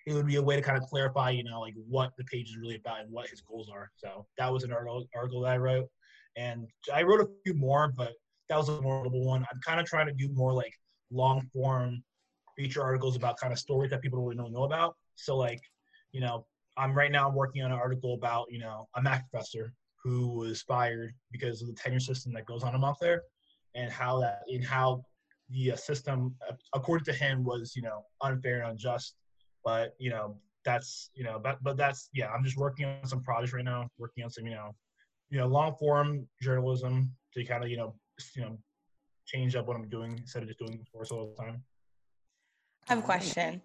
it 0.08 0.14
would 0.14 0.26
be 0.26 0.38
a 0.38 0.42
way 0.42 0.56
to 0.56 0.62
kind 0.62 0.78
of 0.78 0.84
clarify, 0.84 1.30
you 1.30 1.44
know, 1.44 1.60
like 1.60 1.74
what 1.88 2.12
the 2.18 2.24
page 2.26 2.50
is 2.50 2.58
really 2.58 2.76
about 2.76 3.02
and 3.02 3.12
what 3.12 3.28
his 3.28 3.42
goals 3.42 3.70
are. 3.72 3.90
So 3.96 4.26
that 4.38 4.52
was 4.52 4.64
an 4.64 4.72
article, 4.72 5.06
article 5.16 5.42
that 5.42 5.54
I 5.54 5.58
wrote, 5.58 5.88
and 6.36 6.68
I 6.94 7.04
wrote 7.04 7.22
a 7.22 7.28
few 7.44 7.54
more, 7.54 7.94
but 7.96 8.14
that 8.50 8.58
was 8.58 8.70
a 8.70 8.82
more 8.82 8.98
notable 8.98 9.26
one. 9.26 9.46
I'm 9.52 9.60
kind 9.66 9.80
of 9.80 9.86
trying 9.86 10.08
to 10.08 10.14
do 10.14 10.30
more 10.34 10.54
like 10.54 10.74
long 11.12 11.42
form 11.54 12.04
feature 12.58 12.82
articles 12.82 13.16
about 13.16 13.40
kind 13.40 13.54
of 13.54 13.60
stories 13.60 13.92
that 13.92 14.02
people 14.02 14.22
really 14.22 14.36
don't 14.36 14.52
know 14.52 14.64
about. 14.64 14.96
So 15.16 15.38
like, 15.38 15.60
you 16.12 16.22
know, 16.22 16.46
I'm 16.78 16.94
right 16.94 17.12
now 17.12 17.30
working 17.30 17.64
on 17.64 17.72
an 17.72 17.78
article 17.78 18.14
about 18.14 18.48
you 18.50 18.60
know 18.60 18.88
a 18.96 19.02
math 19.02 19.24
professor 19.30 19.74
who 20.04 20.30
was 20.30 20.62
fired 20.64 21.14
because 21.32 21.62
of 21.62 21.68
the 21.68 21.74
tenure 21.74 22.00
system 22.00 22.34
that 22.34 22.46
goes 22.46 22.64
on 22.64 22.74
in 22.74 22.82
Montclair, 22.82 23.24
and 23.76 23.92
how 23.92 24.20
that 24.22 24.42
and 24.48 24.66
how 24.66 25.04
the 25.50 25.74
uh, 25.74 25.76
system, 25.76 26.34
according 26.74 27.06
to 27.06 27.14
him, 27.14 27.44
was 27.44 27.74
you 27.76 27.82
know 27.82 28.04
unfair 28.22 28.62
and 28.62 28.72
unjust, 28.72 29.16
but 29.64 29.96
you 30.00 30.10
know 30.10 30.38
that's 30.64 31.10
you 31.14 31.24
know 31.24 31.40
but 31.42 31.58
but 31.64 31.78
that's 31.78 32.10
yeah 32.14 32.30
i'm 32.32 32.44
just 32.44 32.58
working 32.58 32.86
on 32.86 33.08
some 33.08 33.22
projects 33.22 33.54
right 33.54 33.66
now 33.66 33.88
working 33.98 34.24
on 34.24 34.30
some 34.30 34.46
you 34.46 34.54
know 34.54 34.76
you 35.30 35.38
know 35.38 35.48
long 35.48 35.74
form 35.76 36.28
journalism 36.42 37.12
to 37.34 37.44
kind 37.44 37.64
of 37.64 37.70
you 37.70 37.78
know 37.78 37.96
you 38.36 38.42
know 38.42 38.58
change 39.26 39.56
up 39.56 39.68
what 39.68 39.76
i'm 39.76 39.88
doing 39.90 40.18
instead 40.18 40.44
of 40.44 40.48
just 40.48 40.60
doing 40.60 40.80
sports 40.86 41.12
all 41.12 41.34
the 41.36 41.44
time 41.44 41.64
I 42.88 42.96
have 42.96 43.04
a 43.04 43.06
question. 43.06 43.62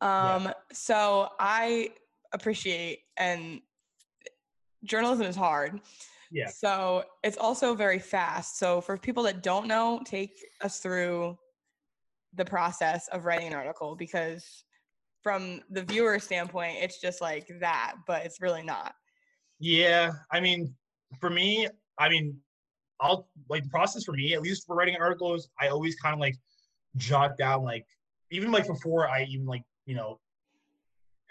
Um, 0.00 0.52
so 0.72 1.28
I 1.38 1.90
appreciate 2.32 3.00
and 3.16 3.60
journalism 4.84 5.26
is 5.26 5.36
hard. 5.36 5.80
Yeah. 6.30 6.48
So 6.48 7.04
it's 7.22 7.36
also 7.36 7.74
very 7.74 7.98
fast. 7.98 8.58
So 8.58 8.80
for 8.80 8.96
people 8.96 9.22
that 9.24 9.42
don't 9.42 9.66
know, 9.66 10.00
take 10.04 10.32
us 10.62 10.78
through 10.78 11.38
the 12.34 12.44
process 12.44 13.08
of 13.08 13.24
writing 13.24 13.48
an 13.48 13.54
article 13.54 13.94
because 13.94 14.64
from 15.24 15.62
the 15.70 15.82
viewer 15.82 16.20
standpoint, 16.20 16.76
it's 16.80 17.00
just 17.00 17.20
like 17.20 17.50
that, 17.58 17.94
but 18.06 18.24
it's 18.24 18.40
really 18.40 18.62
not. 18.62 18.94
Yeah, 19.58 20.12
I 20.30 20.38
mean, 20.38 20.74
for 21.18 21.30
me, 21.30 21.66
I 21.98 22.10
mean, 22.10 22.36
I'll 23.00 23.26
like 23.48 23.64
the 23.64 23.70
process 23.70 24.04
for 24.04 24.12
me, 24.12 24.34
at 24.34 24.42
least 24.42 24.66
for 24.66 24.76
writing 24.76 24.96
articles, 25.00 25.48
I 25.58 25.68
always 25.68 25.96
kind 25.96 26.12
of 26.12 26.20
like 26.20 26.36
jot 26.96 27.36
down 27.36 27.64
like 27.64 27.86
even 28.30 28.52
like 28.52 28.66
before 28.68 29.08
I 29.08 29.24
even 29.24 29.46
like 29.46 29.62
you 29.86 29.96
know 29.96 30.20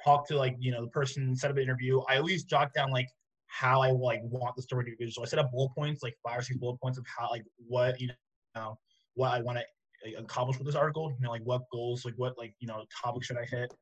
talk 0.03 0.27
to 0.27 0.35
like 0.35 0.55
you 0.59 0.71
know 0.71 0.81
the 0.81 0.91
person 0.91 1.35
set 1.35 1.51
up 1.51 1.57
an 1.57 1.63
interview. 1.63 2.01
I 2.09 2.17
always 2.17 2.43
jot 2.43 2.73
down 2.73 2.91
like 2.91 3.07
how 3.47 3.81
I 3.81 3.91
like 3.91 4.21
want 4.23 4.55
the 4.55 4.61
story 4.63 4.89
to 4.89 4.97
be. 4.97 5.11
So 5.11 5.21
I 5.21 5.25
set 5.25 5.39
up 5.39 5.51
bullet 5.51 5.71
points, 5.75 6.01
like 6.01 6.15
five 6.27 6.39
or 6.39 6.41
six 6.41 6.57
bullet 6.57 6.81
points 6.81 6.97
of 6.97 7.05
how 7.05 7.29
like 7.29 7.45
what 7.67 8.01
you 8.01 8.09
know 8.55 8.77
what 9.13 9.31
I 9.31 9.41
want 9.41 9.59
to 9.59 9.63
like, 10.03 10.15
accomplish 10.17 10.57
with 10.57 10.67
this 10.67 10.75
article. 10.75 11.11
You 11.11 11.17
know, 11.21 11.31
like 11.31 11.43
what 11.43 11.63
goals, 11.71 12.05
like 12.05 12.15
what 12.17 12.37
like 12.37 12.53
you 12.59 12.67
know 12.67 12.85
topics 13.03 13.27
should 13.27 13.37
I 13.37 13.45
hit, 13.45 13.73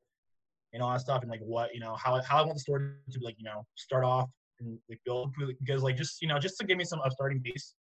and 0.74 0.82
all 0.82 0.92
that 0.92 1.02
stuff, 1.02 1.22
and 1.22 1.32
like 1.32 1.42
what 1.42 1.74
you 1.74 1.80
know 1.80 1.96
how 1.96 2.22
how 2.22 2.40
I 2.40 2.42
want 2.42 2.56
the 2.56 2.60
story 2.60 2.92
to 3.12 3.20
be 3.20 3.26
like 3.26 3.36
you 3.38 3.46
know 3.46 3.64
start 3.76 4.04
off 4.04 4.30
and 4.60 4.78
like 4.90 5.00
build 5.06 5.34
because 5.60 5.84
like 5.84 5.98
just 5.98 6.22
you 6.22 6.28
know 6.28 6.40
just 6.40 6.58
to 6.60 6.66
give 6.66 6.78
me 6.78 6.84
some 6.84 7.00
a 7.04 7.12
starting 7.12 7.42
base 7.44 7.74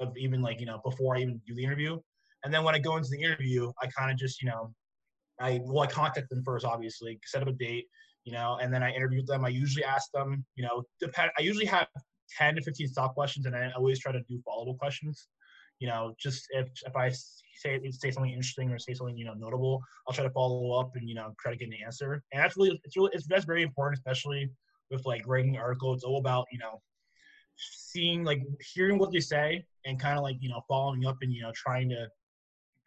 of 0.00 0.16
even 0.16 0.42
like 0.42 0.60
you 0.60 0.66
know 0.66 0.80
before 0.84 1.16
I 1.16 1.20
even 1.20 1.40
do 1.46 1.54
the 1.54 1.64
interview. 1.64 1.98
And 2.44 2.52
then 2.52 2.64
when 2.64 2.74
I 2.74 2.80
go 2.80 2.96
into 2.96 3.08
the 3.08 3.22
interview, 3.22 3.70
I 3.80 3.86
kind 3.86 4.10
of 4.10 4.16
just 4.16 4.42
you 4.42 4.48
know 4.48 4.72
I 5.40 5.60
well, 5.64 5.82
I 5.82 5.86
contact 5.86 6.30
them 6.30 6.42
first, 6.44 6.64
obviously, 6.64 7.18
set 7.24 7.42
up 7.42 7.48
a 7.48 7.52
date, 7.52 7.86
you 8.24 8.32
know, 8.32 8.58
and 8.60 8.72
then 8.72 8.82
I 8.82 8.92
interviewed 8.92 9.26
them. 9.26 9.44
I 9.44 9.48
usually 9.48 9.84
ask 9.84 10.10
them, 10.12 10.44
you 10.56 10.64
know, 10.64 10.84
depend. 11.00 11.30
I 11.38 11.42
usually 11.42 11.66
have 11.66 11.88
ten 12.36 12.54
to 12.54 12.62
fifteen 12.62 12.88
stock 12.88 13.14
questions, 13.14 13.46
and 13.46 13.56
I 13.56 13.70
always 13.76 13.98
try 13.98 14.12
to 14.12 14.20
do 14.28 14.40
follow-up 14.44 14.78
questions. 14.78 15.28
You 15.82 15.88
know, 15.88 16.14
just 16.16 16.46
if 16.50 16.68
if 16.86 16.94
I 16.94 17.08
say 17.08 17.90
say 17.90 18.12
something 18.12 18.30
interesting 18.30 18.70
or 18.70 18.78
say 18.78 18.94
something 18.94 19.16
you 19.16 19.24
know 19.24 19.34
notable, 19.34 19.82
I'll 20.06 20.14
try 20.14 20.22
to 20.22 20.30
follow 20.30 20.78
up 20.78 20.92
and 20.94 21.08
you 21.08 21.16
know 21.16 21.34
try 21.40 21.50
to 21.50 21.58
get 21.58 21.66
an 21.66 21.74
answer. 21.84 22.22
And 22.32 22.40
that's 22.40 22.56
really 22.56 22.80
it's 22.84 22.96
really 22.96 23.10
it's 23.12 23.26
that's 23.26 23.44
very 23.44 23.64
important, 23.64 23.98
especially 23.98 24.48
with 24.92 25.04
like 25.06 25.26
writing 25.26 25.58
articles. 25.58 25.96
It's 25.96 26.04
all 26.04 26.18
about 26.18 26.46
you 26.52 26.60
know 26.60 26.80
seeing 27.56 28.22
like 28.22 28.42
hearing 28.72 28.96
what 28.96 29.10
they 29.10 29.18
say 29.18 29.66
and 29.84 29.98
kind 29.98 30.16
of 30.16 30.22
like 30.22 30.36
you 30.38 30.50
know 30.50 30.60
following 30.68 31.04
up 31.04 31.16
and 31.20 31.32
you 31.32 31.42
know 31.42 31.50
trying 31.52 31.88
to 31.88 32.06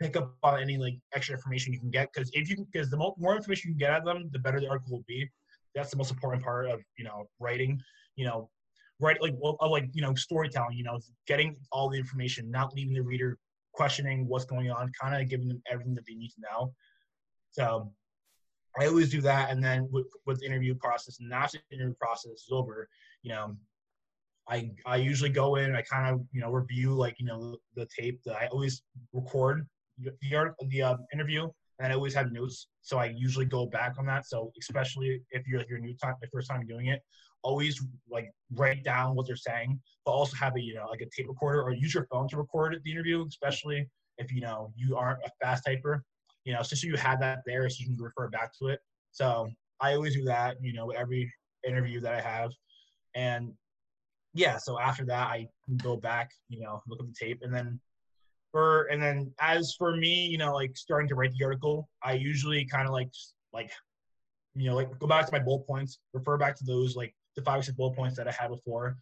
pick 0.02 0.16
up 0.16 0.34
on 0.44 0.62
any 0.62 0.78
like 0.78 0.96
extra 1.14 1.36
information 1.36 1.74
you 1.74 1.80
can 1.82 1.92
get 1.92 2.08
because 2.14 2.32
if 2.34 2.50
you 2.50 2.66
because 2.72 2.90
the 2.90 2.96
more, 2.96 3.14
more 3.18 3.36
information 3.36 3.72
you 3.72 3.74
can 3.74 3.80
get 3.80 3.92
at 3.92 4.06
them 4.06 4.30
the 4.32 4.40
better 4.40 4.62
the 4.62 4.70
article 4.70 4.94
will 4.94 5.06
be 5.06 5.30
that's 5.74 5.92
the 5.92 5.98
most 5.98 6.12
important 6.12 6.42
part 6.42 6.66
of 6.70 6.80
you 6.98 7.04
know 7.04 7.26
writing 7.42 7.78
you 8.16 8.26
know 8.26 8.50
write 9.00 9.22
like 9.22 9.34
well 9.38 9.58
like 9.70 9.90
you 9.94 10.02
know 10.02 10.14
storytelling 10.16 10.78
you 10.78 10.84
know 10.84 11.00
getting 11.28 11.56
all 11.72 11.90
the 11.90 11.98
information 11.98 12.50
not 12.50 12.74
leaving 12.74 12.94
the 12.94 13.02
reader 13.02 13.38
questioning 13.74 14.28
what's 14.28 14.46
going 14.46 14.72
on 14.72 14.92
kind 15.00 15.22
of 15.22 15.30
giving 15.30 15.48
them 15.48 15.62
everything 15.70 15.94
that 15.94 16.06
they 16.08 16.16
need 16.16 16.30
to 16.30 16.42
know. 16.42 16.74
So 17.52 17.92
i 18.78 18.88
always 18.88 19.10
do 19.10 19.22
that 19.22 19.52
and 19.52 19.64
then 19.64 19.88
with, 19.90 20.06
with 20.26 20.40
the 20.42 20.46
interview 20.46 20.76
process 20.76 21.20
and 21.22 21.32
after 21.32 21.60
the 21.70 21.78
interview 21.78 21.96
process 21.96 22.32
is 22.32 22.48
over 22.52 22.90
you 23.24 23.32
know 23.32 23.56
I, 24.48 24.72
I 24.86 24.98
usually 24.98 25.30
go 25.30 25.56
in, 25.56 25.76
I 25.76 25.82
kind 25.82 26.14
of, 26.14 26.22
you 26.32 26.42
know, 26.42 26.52
review 26.52 26.94
like, 26.94 27.16
you 27.20 27.26
know, 27.26 27.58
the 27.76 27.88
tape 27.88 28.22
that 28.26 28.36
I 28.36 28.48
always 28.48 28.84
record 29.14 29.68
the 30.00 30.12
the 30.70 30.82
uh, 30.82 30.98
interview, 31.14 31.50
and 31.80 31.92
I 31.92 31.96
always 31.96 32.14
have 32.14 32.32
notes. 32.32 32.68
So 32.82 32.98
I 32.98 33.14
usually 33.16 33.46
go 33.46 33.66
back 33.66 33.96
on 33.98 34.06
that. 34.06 34.26
So 34.28 34.52
especially 34.60 35.22
if 35.32 35.48
you're 35.48 35.60
like 35.60 35.70
your 35.70 35.80
new 35.80 35.96
time, 35.96 36.16
the 36.22 36.28
first 36.28 36.50
time 36.50 36.66
doing 36.68 36.88
it, 36.88 37.02
always 37.44 37.82
like 38.10 38.32
write 38.54 38.84
down 38.84 39.16
what 39.16 39.28
they're 39.28 39.36
saying, 39.36 39.80
but 40.06 40.12
also 40.12 40.36
have 40.38 40.56
a 40.56 40.62
you 40.62 40.74
know 40.74 40.88
like 40.90 41.02
a 41.02 41.10
tape 41.16 41.28
recorder 41.28 41.62
or 41.62 41.74
use 41.74 41.94
your 41.94 42.08
phone 42.12 42.28
to 42.30 42.38
record 42.38 42.80
the 42.84 42.92
interview, 42.92 43.26
especially 43.28 43.88
if 44.18 44.32
you 44.32 44.42
know 44.42 44.72
you 44.76 44.96
aren't 44.96 45.20
a 45.26 45.30
fast 45.42 45.66
typer. 45.66 46.02
You 46.44 46.54
know, 46.54 46.62
so, 46.62 46.76
so 46.76 46.88
you 46.88 46.96
have 46.96 47.20
that 47.22 47.40
there, 47.46 47.68
so 47.70 47.78
you 47.80 47.88
can 47.88 48.04
refer 48.04 48.30
back 48.30 48.52
to 48.60 48.68
it. 48.68 48.80
So 49.12 49.50
I 49.82 49.94
always 49.94 50.16
do 50.16 50.24
that. 50.26 50.58
You 50.62 50.74
know, 50.74 50.92
every 50.92 51.32
interview 51.68 52.00
that 52.02 52.14
I 52.14 52.22
have, 52.22 52.52
and 53.16 53.54
yeah. 54.34 54.58
So 54.58 54.80
after 54.80 55.06
that, 55.06 55.28
I 55.28 55.48
go 55.78 55.96
back. 55.98 56.32
You 56.50 56.62
know, 56.62 56.82
look 56.88 57.00
at 57.00 57.08
the 57.08 57.14
tape, 57.20 57.40
and 57.42 57.54
then 57.54 57.80
for 58.56 58.84
and 58.84 59.04
then 59.04 59.34
as 59.42 59.76
for 59.78 59.98
me, 59.98 60.28
you 60.28 60.38
know, 60.38 60.54
like 60.54 60.78
starting 60.78 61.10
to 61.10 61.16
write 61.16 61.34
the 61.38 61.44
article, 61.44 61.90
I 62.02 62.14
usually 62.14 62.64
kind 62.64 62.88
of 62.88 62.94
like 62.94 63.12
like 63.52 63.70
you 64.56 64.70
know 64.70 64.76
like 64.78 64.98
go 64.98 65.08
back 65.08 65.26
to 65.26 65.32
my 65.34 65.40
bullet 65.40 65.68
points, 65.68 66.00
refer 66.14 66.38
back 66.38 66.56
to 66.60 66.64
those 66.64 66.96
like 66.96 67.14
the 67.36 67.42
five 67.42 67.60
or 67.60 67.64
six 67.64 67.76
bullet 67.76 67.98
points 67.98 68.16
that 68.16 68.30
I 68.30 68.32
had 68.32 68.48
before, 68.48 68.96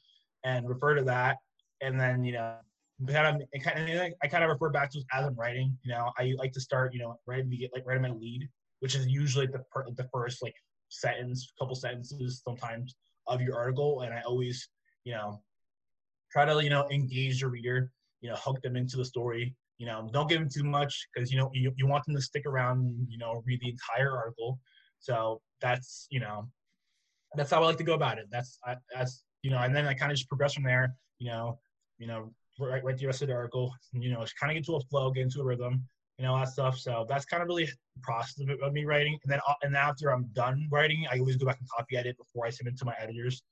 and 0.44 0.68
refer 0.68 0.96
to 0.96 1.04
that, 1.04 1.38
and 1.82 2.00
then 2.00 2.24
you 2.24 2.32
know 2.32 2.56
kind 3.08 3.44
of 3.44 3.62
kind 3.62 3.92
of 3.92 4.14
I 4.24 4.28
kind 4.28 4.44
of 4.44 4.50
refer 4.50 4.70
back 4.70 4.90
to 4.94 5.04
as 5.14 5.24
I'm 5.24 5.36
writing. 5.36 5.78
You 5.84 5.92
know, 5.92 6.12
I 6.18 6.34
like 6.36 6.54
to 6.54 6.60
start 6.60 6.92
you 6.92 7.02
know 7.02 7.20
writing 7.28 7.52
to 7.52 7.56
get 7.56 7.70
like 7.76 7.84
right 7.86 8.02
writing 8.02 8.12
my 8.12 8.20
lead, 8.20 8.50
which 8.80 8.96
is 8.96 9.06
usually 9.06 9.46
the 9.46 9.64
the 9.96 10.10
first 10.12 10.42
like 10.42 10.56
sentence, 10.90 11.54
couple 11.60 11.76
sentences 11.76 12.42
sometimes 12.44 12.96
of 13.28 13.40
your 13.40 13.56
article, 13.56 14.02
and 14.02 14.16
I 14.16 14.22
always 14.22 14.68
you 15.04 15.14
know 15.14 15.44
try 16.32 16.44
to 16.44 16.64
you 16.64 16.72
know 16.72 16.90
engage 16.90 17.42
the 17.42 17.50
reader 17.50 17.92
you 18.24 18.30
know, 18.30 18.36
hook 18.38 18.62
them 18.64 18.76
into 18.76 18.98
the 18.98 19.06
story. 19.06 19.54
You 19.78 19.86
know, 19.86 20.10
don't 20.14 20.30
give 20.30 20.40
them 20.40 20.50
too 20.50 20.64
much 20.64 21.08
because 21.14 21.32
you 21.32 21.38
know 21.38 21.52
you, 21.54 21.72
you 21.76 21.86
want 21.86 22.06
them 22.06 22.16
to 22.16 22.22
stick 22.22 22.46
around. 22.46 23.06
You 23.10 23.18
know, 23.18 23.44
read 23.46 23.60
the 23.62 23.70
entire 23.70 24.16
article. 24.18 24.60
So 25.00 25.42
that's 25.62 26.08
you 26.10 26.22
know, 26.22 26.48
that's 27.36 27.52
how 27.52 27.62
I 27.62 27.66
like 27.66 27.78
to 27.78 27.84
go 27.84 27.94
about 27.94 28.18
it. 28.18 28.26
That's 28.32 28.58
I, 28.66 28.78
that's 28.96 29.24
you 29.44 29.52
know, 29.52 29.58
and 29.60 29.76
then 29.76 29.86
I 29.86 29.94
kind 29.94 30.12
of 30.12 30.18
just 30.18 30.30
progress 30.30 30.54
from 30.54 30.64
there. 30.64 30.96
You 31.20 31.32
know, 31.32 31.60
you 32.00 32.08
know, 32.08 32.34
write, 32.60 32.84
write 32.84 32.98
the 32.98 33.06
rest 33.06 33.22
of 33.22 33.28
the 33.28 33.34
article. 33.34 33.74
You 33.92 34.12
know, 34.12 34.26
kind 34.40 34.52
of 34.52 34.52
get 34.52 34.58
into 34.58 34.76
a 34.76 34.80
flow, 34.90 35.12
get 35.12 35.24
into 35.24 35.42
a 35.42 35.44
rhythm. 35.44 35.84
You 36.18 36.26
know, 36.26 36.34
all 36.34 36.40
that 36.40 36.50
stuff. 36.50 36.78
So 36.78 37.06
that's 37.10 37.26
kind 37.26 37.42
of 37.42 37.50
really 37.50 37.66
the 37.66 38.02
process 38.04 38.40
of, 38.40 38.50
it, 38.50 38.62
of 38.62 38.72
me 38.72 38.86
writing. 38.86 39.20
And 39.24 39.34
then 39.34 39.40
uh, 39.50 39.54
and 39.64 39.76
after 39.76 40.14
I'm 40.14 40.30
done 40.32 40.70
writing, 40.72 41.06
I 41.12 41.20
always 41.20 41.36
go 41.36 41.46
back 41.46 41.60
and 41.60 41.68
copy 41.76 41.98
edit 41.98 42.18
before 42.18 42.46
I 42.46 42.52
send 42.52 42.70
it 42.70 42.78
to 42.78 42.86
my 42.86 42.96
editors, 43.00 43.44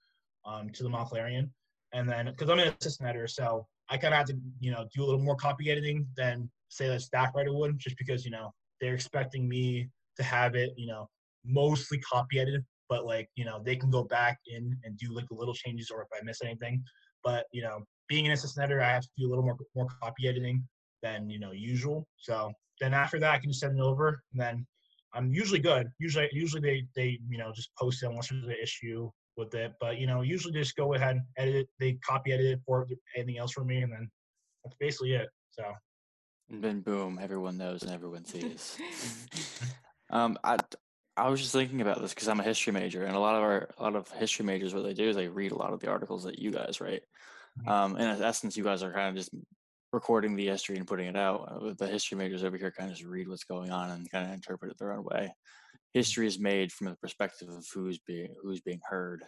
um, 0.45 0.69
to 0.69 0.83
the 0.83 0.89
Montclarion. 0.89 1.49
And 1.91 2.07
then 2.07 2.27
because 2.27 2.49
I'm 2.49 2.59
an 2.59 2.73
assistant 2.79 3.09
editor, 3.09 3.27
so 3.27 3.67
I 3.91 3.97
kind 3.97 4.13
of 4.13 4.17
have 4.19 4.27
to, 4.27 4.37
you 4.59 4.71
know, 4.71 4.87
do 4.95 5.03
a 5.03 5.05
little 5.05 5.21
more 5.21 5.35
copy 5.35 5.69
editing 5.69 6.07
than 6.15 6.49
say 6.69 6.87
a 6.87 6.99
staff 6.99 7.35
writer 7.35 7.53
would, 7.53 7.77
just 7.77 7.97
because 7.97 8.25
you 8.25 8.31
know 8.31 8.51
they're 8.79 8.95
expecting 8.95 9.47
me 9.47 9.89
to 10.17 10.23
have 10.23 10.55
it, 10.55 10.71
you 10.77 10.87
know, 10.87 11.07
mostly 11.45 11.99
copy 11.99 12.39
edited, 12.39 12.63
but 12.89 13.05
like 13.05 13.29
you 13.35 13.45
know 13.45 13.61
they 13.63 13.75
can 13.75 13.91
go 13.91 14.03
back 14.03 14.39
in 14.47 14.77
and 14.83 14.97
do 14.97 15.13
like 15.13 15.27
the 15.27 15.35
little 15.35 15.53
changes 15.53 15.91
or 15.91 16.01
if 16.01 16.07
I 16.17 16.23
miss 16.23 16.41
anything. 16.41 16.83
But 17.23 17.45
you 17.51 17.61
know, 17.61 17.79
being 18.07 18.25
an 18.25 18.31
assistant 18.31 18.63
editor, 18.63 18.81
I 18.81 18.93
have 18.93 19.03
to 19.03 19.09
do 19.17 19.27
a 19.27 19.29
little 19.29 19.43
more 19.43 19.57
more 19.75 19.87
copy 20.01 20.27
editing 20.27 20.63
than 21.03 21.29
you 21.29 21.39
know 21.39 21.51
usual. 21.51 22.07
So 22.17 22.51
then 22.79 22.93
after 22.93 23.19
that, 23.19 23.33
I 23.33 23.39
can 23.39 23.49
just 23.49 23.59
send 23.59 23.77
it 23.77 23.81
over, 23.81 24.21
and 24.31 24.41
then 24.41 24.65
I'm 25.13 25.33
usually 25.33 25.59
good. 25.59 25.89
Usually, 25.99 26.29
usually 26.31 26.61
they 26.61 26.85
they 26.95 27.19
you 27.29 27.37
know 27.37 27.51
just 27.53 27.71
post 27.77 28.03
it 28.03 28.07
unless 28.07 28.29
there's 28.29 28.45
an 28.45 28.55
issue 28.61 29.11
with 29.37 29.53
it. 29.53 29.73
But 29.79 29.97
you 29.97 30.07
know, 30.07 30.21
usually 30.21 30.53
just 30.53 30.75
go 30.75 30.93
ahead, 30.93 31.17
and 31.17 31.25
edit 31.37 31.55
it. 31.55 31.69
They 31.79 31.93
copy 31.93 32.33
edit 32.33 32.45
it 32.45 32.59
for 32.65 32.87
anything 33.15 33.37
else 33.37 33.51
for 33.51 33.63
me, 33.63 33.81
and 33.81 33.91
then 33.91 34.09
that's 34.63 34.75
basically 34.79 35.13
it. 35.13 35.29
So. 35.51 35.63
And 36.49 36.63
then 36.63 36.81
boom, 36.81 37.17
everyone 37.21 37.57
knows 37.57 37.81
and 37.81 37.91
everyone 37.91 38.25
sees. 38.25 38.77
um, 40.09 40.37
I 40.43 40.57
I 41.15 41.29
was 41.29 41.39
just 41.39 41.53
thinking 41.53 41.81
about 41.81 42.01
this 42.01 42.13
because 42.13 42.27
I'm 42.27 42.39
a 42.39 42.43
history 42.43 42.73
major, 42.73 43.05
and 43.05 43.15
a 43.15 43.19
lot 43.19 43.35
of 43.35 43.43
our 43.43 43.69
a 43.77 43.83
lot 43.83 43.95
of 43.95 44.09
history 44.11 44.45
majors, 44.45 44.73
what 44.73 44.83
they 44.83 44.93
do 44.93 45.09
is 45.09 45.15
they 45.15 45.27
read 45.27 45.51
a 45.51 45.57
lot 45.57 45.73
of 45.73 45.79
the 45.79 45.89
articles 45.89 46.23
that 46.25 46.39
you 46.39 46.51
guys 46.51 46.81
write. 46.81 47.03
Mm-hmm. 47.59 47.69
Um, 47.69 47.97
in 47.97 48.21
essence, 48.21 48.57
you 48.57 48.63
guys 48.63 48.83
are 48.83 48.93
kind 48.93 49.09
of 49.09 49.15
just 49.15 49.31
recording 49.93 50.35
the 50.35 50.47
history 50.47 50.77
and 50.77 50.87
putting 50.87 51.07
it 51.07 51.17
out. 51.17 51.47
Uh, 51.49 51.73
the 51.77 51.87
history 51.87 52.17
majors 52.17 52.43
over 52.43 52.57
here 52.57 52.71
kind 52.71 52.89
of 52.89 52.97
just 52.97 53.09
read 53.09 53.27
what's 53.27 53.43
going 53.43 53.71
on 53.71 53.89
and 53.91 54.09
kind 54.09 54.25
of 54.25 54.33
interpret 54.33 54.71
it 54.71 54.77
their 54.77 54.93
own 54.93 55.03
way 55.03 55.33
history 55.93 56.27
is 56.27 56.39
made 56.39 56.71
from 56.71 56.87
the 56.87 56.95
perspective 56.95 57.49
of 57.49 57.65
who's 57.73 57.99
being 57.99 58.33
who's 58.41 58.61
being 58.61 58.81
heard. 58.89 59.23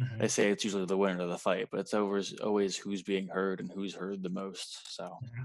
Mm-hmm. 0.00 0.18
They 0.18 0.28
say 0.28 0.50
it's 0.50 0.64
usually 0.64 0.86
the 0.86 0.96
winner 0.96 1.22
of 1.22 1.30
the 1.30 1.38
fight, 1.38 1.68
but 1.70 1.80
it's 1.80 1.94
always 1.94 2.34
always 2.40 2.76
who's 2.76 3.02
being 3.02 3.28
heard 3.28 3.60
and 3.60 3.70
who's 3.72 3.94
heard 3.94 4.22
the 4.22 4.30
most. 4.30 4.94
So 4.94 5.04
mm-hmm. 5.04 5.42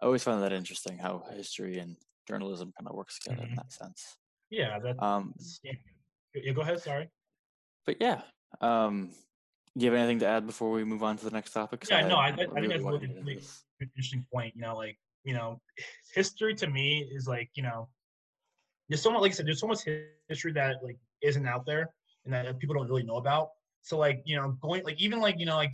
I 0.00 0.06
always 0.06 0.22
find 0.22 0.42
that 0.42 0.52
interesting 0.52 0.98
how 0.98 1.24
history 1.34 1.78
and 1.78 1.96
journalism 2.26 2.72
kind 2.78 2.88
of 2.88 2.94
works 2.94 3.18
together 3.18 3.42
mm-hmm. 3.42 3.50
in 3.50 3.56
that 3.56 3.72
sense. 3.72 4.16
Yeah, 4.50 4.78
that. 4.78 5.02
Um, 5.02 5.34
yeah. 5.62 5.72
yeah, 6.34 6.52
go 6.52 6.62
ahead. 6.62 6.80
Sorry. 6.80 7.08
But 7.86 7.96
yeah, 8.00 8.20
um, 8.60 9.10
do 9.76 9.84
you 9.84 9.92
have 9.92 9.98
anything 9.98 10.20
to 10.20 10.26
add 10.26 10.46
before 10.46 10.70
we 10.70 10.84
move 10.84 11.02
on 11.02 11.16
to 11.16 11.24
the 11.24 11.30
next 11.30 11.52
topic? 11.52 11.84
Yeah, 11.88 11.98
I, 11.98 12.08
no, 12.08 12.16
I, 12.16 12.28
I, 12.28 12.30
really 12.30 12.46
I 12.46 12.60
think 12.60 12.72
that's 12.72 12.84
really, 12.84 13.06
really 13.06 13.40
interesting 13.80 14.26
point. 14.32 14.54
You 14.54 14.62
know, 14.62 14.76
like 14.76 14.98
you 15.24 15.34
know, 15.34 15.60
history 16.14 16.54
to 16.56 16.66
me 16.66 17.08
is 17.12 17.26
like 17.26 17.50
you 17.54 17.62
know 17.62 17.88
there's 18.88 19.02
so 19.02 19.10
much 19.10 19.22
like 19.22 19.32
I 19.32 19.34
said, 19.34 19.46
there's 19.46 19.60
so 19.60 19.66
much 19.66 19.80
history 20.28 20.52
that 20.52 20.76
like 20.82 20.98
isn't 21.22 21.46
out 21.46 21.66
there 21.66 21.90
and 22.24 22.32
that 22.32 22.58
people 22.58 22.74
don't 22.74 22.88
really 22.88 23.02
know 23.02 23.16
about. 23.16 23.48
So 23.82 23.98
like 23.98 24.22
you 24.24 24.36
know 24.36 24.56
going 24.62 24.84
like 24.84 25.00
even 25.00 25.20
like 25.20 25.38
you 25.38 25.46
know 25.46 25.56
like 25.56 25.72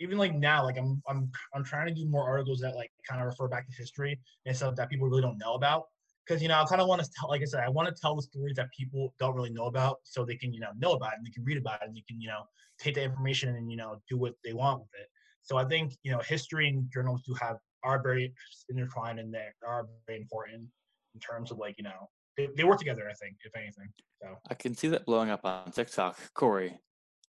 even 0.00 0.18
like 0.18 0.34
now 0.34 0.64
like 0.64 0.78
I'm 0.78 1.02
I'm 1.08 1.30
I'm 1.54 1.64
trying 1.64 1.88
to 1.88 1.94
do 1.94 2.06
more 2.06 2.28
articles 2.28 2.60
that 2.60 2.74
like 2.74 2.90
kind 3.08 3.20
of 3.20 3.26
refer 3.26 3.48
back 3.48 3.66
to 3.68 3.76
history 3.76 4.18
and 4.46 4.56
stuff 4.56 4.76
that 4.76 4.90
people 4.90 5.08
really 5.08 5.22
don't 5.22 5.38
know 5.38 5.54
about 5.54 5.84
because 6.26 6.42
you 6.42 6.48
know 6.48 6.60
I 6.60 6.64
kind 6.64 6.80
of 6.80 6.88
want 6.88 7.02
to 7.02 7.10
tell 7.18 7.28
like 7.28 7.42
I 7.42 7.46
said 7.46 7.60
I 7.64 7.68
want 7.68 7.88
to 7.88 8.00
tell 8.00 8.14
the 8.14 8.22
stories 8.22 8.56
that 8.56 8.68
people 8.76 9.14
don't 9.18 9.34
really 9.34 9.50
know 9.50 9.66
about 9.66 9.98
so 10.04 10.24
they 10.24 10.36
can 10.36 10.52
you 10.52 10.60
know 10.60 10.70
know 10.78 10.92
about 10.92 11.12
it 11.12 11.18
and 11.18 11.26
they 11.26 11.30
can 11.30 11.44
read 11.44 11.58
about 11.58 11.82
it 11.82 11.88
and 11.88 11.96
they 11.96 12.04
can 12.08 12.20
you 12.20 12.28
know 12.28 12.42
take 12.78 12.94
the 12.94 13.02
information 13.02 13.56
and 13.56 13.70
you 13.70 13.76
know 13.76 14.00
do 14.08 14.16
what 14.16 14.34
they 14.44 14.52
want 14.52 14.80
with 14.80 14.90
it. 15.00 15.08
So 15.42 15.56
I 15.56 15.64
think 15.64 15.94
you 16.02 16.12
know 16.12 16.20
history 16.20 16.68
and 16.68 16.88
journals 16.92 17.22
do 17.26 17.34
have 17.40 17.56
are 17.82 18.02
very 18.02 18.32
intertwined 18.68 19.18
and 19.18 19.32
they 19.32 19.46
are 19.66 19.86
very 20.06 20.20
important 20.20 20.68
in 21.14 21.20
terms 21.20 21.50
of 21.50 21.58
like 21.58 21.74
you 21.78 21.84
know 21.84 22.08
they, 22.38 22.48
they 22.56 22.64
work 22.64 22.78
together. 22.78 23.06
I 23.10 23.14
think 23.14 23.36
if 23.44 23.54
anything. 23.54 23.88
So 24.22 24.28
I 24.48 24.54
can 24.54 24.74
see 24.74 24.88
that 24.88 25.04
blowing 25.04 25.28
up 25.28 25.44
on 25.44 25.70
TikTok. 25.72 26.16
Corey, 26.32 26.78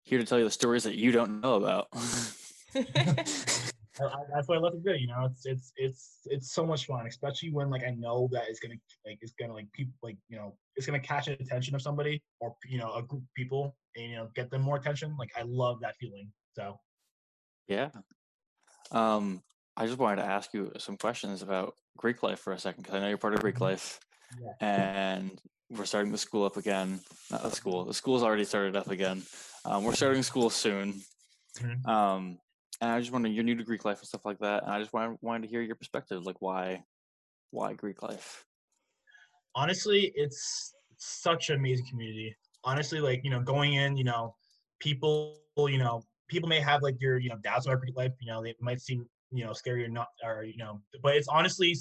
here 0.03 0.19
to 0.19 0.25
tell 0.25 0.37
you 0.37 0.45
the 0.45 0.51
stories 0.51 0.83
that 0.83 0.95
you 0.95 1.11
don't 1.11 1.41
know 1.41 1.55
about. 1.55 1.87
That's 4.31 4.47
why 4.47 4.55
I 4.55 4.59
love 4.59 4.73
to 4.73 4.79
do. 4.79 4.95
You 4.97 5.07
know, 5.07 5.25
it's 5.25 5.45
it's 5.45 5.73
it's 5.75 6.19
it's 6.25 6.53
so 6.53 6.65
much 6.65 6.85
fun, 6.85 7.05
especially 7.05 7.51
when 7.51 7.69
like 7.69 7.83
I 7.83 7.91
know 7.91 8.29
that 8.31 8.43
it's 8.47 8.59
gonna 8.59 8.75
like 9.05 9.17
it's 9.21 9.33
gonna 9.33 9.53
like 9.53 9.69
people 9.73 9.93
like 10.01 10.15
you 10.29 10.37
know 10.37 10.55
it's 10.77 10.85
gonna 10.85 10.99
catch 10.99 11.25
the 11.25 11.33
attention 11.33 11.75
of 11.75 11.81
somebody 11.81 12.21
or 12.39 12.55
you 12.65 12.77
know 12.77 12.93
a 12.93 13.01
group 13.01 13.23
of 13.23 13.33
people 13.35 13.75
and 13.97 14.05
you 14.11 14.15
know 14.15 14.29
get 14.35 14.49
them 14.51 14.61
more 14.61 14.77
attention. 14.77 15.17
Like 15.17 15.31
I 15.37 15.41
love 15.45 15.81
that 15.81 15.95
feeling. 15.97 16.31
So 16.53 16.79
yeah. 17.67 17.89
Um, 18.91 19.43
I 19.75 19.85
just 19.85 19.97
wanted 19.99 20.17
to 20.21 20.27
ask 20.27 20.53
you 20.53 20.71
some 20.77 20.97
questions 20.97 21.41
about 21.41 21.75
Greek 21.97 22.23
life 22.23 22.39
for 22.39 22.53
a 22.53 22.59
second 22.59 22.83
because 22.83 22.95
I 22.95 23.01
know 23.01 23.09
you're 23.09 23.17
part 23.17 23.33
of 23.33 23.41
Greek 23.41 23.55
Mhm. 23.55 23.61
life, 23.61 23.99
Yeah. 24.41 24.53
and 24.59 25.41
we're 25.69 25.85
starting 25.85 26.11
the 26.11 26.17
school 26.17 26.45
up 26.45 26.57
again. 26.57 26.99
Not 27.31 27.43
the 27.43 27.51
school. 27.51 27.85
The 27.85 27.93
school's 27.93 28.23
already 28.23 28.45
started 28.45 28.75
up 28.75 28.89
again. 28.89 29.23
Um, 29.65 29.83
we're 29.83 29.93
starting 29.95 30.23
school 30.23 30.49
soon. 30.49 31.01
Mhm. 31.57 31.85
Um, 31.87 32.39
and 32.81 32.91
I 32.91 32.99
just 32.99 33.11
wondering, 33.11 33.33
you're 33.33 33.43
new 33.43 33.55
to 33.55 33.63
Greek 33.63 33.85
life 33.85 33.99
and 33.99 34.07
stuff 34.07 34.25
like 34.25 34.39
that, 34.39 34.63
and 34.63 34.71
I 34.71 34.79
just 34.79 34.93
wanted, 34.93 35.17
wanted 35.21 35.43
to 35.43 35.49
hear 35.49 35.61
your 35.61 35.75
perspective, 35.75 36.23
like 36.25 36.41
why, 36.41 36.83
why 37.51 37.73
Greek 37.73 38.01
life? 38.01 38.45
honestly, 39.55 40.11
it's 40.15 40.73
such 40.97 41.49
an 41.49 41.55
amazing 41.57 41.85
community. 41.89 42.35
Honestly, 42.63 42.99
like 42.99 43.21
you 43.23 43.29
know, 43.29 43.41
going 43.41 43.73
in, 43.73 43.97
you 43.97 44.03
know, 44.03 44.35
people, 44.79 45.39
you 45.57 45.77
know, 45.77 46.03
people 46.27 46.49
may 46.49 46.59
have 46.59 46.81
like 46.81 46.95
your, 47.01 47.17
you 47.17 47.29
know, 47.29 47.37
doubts 47.37 47.65
about 47.65 47.79
Greek 47.81 47.95
life. 47.95 48.13
You 48.21 48.31
know, 48.31 48.43
they 48.43 48.55
might 48.61 48.81
seem, 48.81 49.05
you 49.31 49.45
know, 49.45 49.53
scary 49.53 49.83
or 49.83 49.89
not, 49.89 50.07
or 50.23 50.43
you 50.43 50.57
know, 50.57 50.81
but 51.01 51.15
it's 51.15 51.27
honestly 51.27 51.75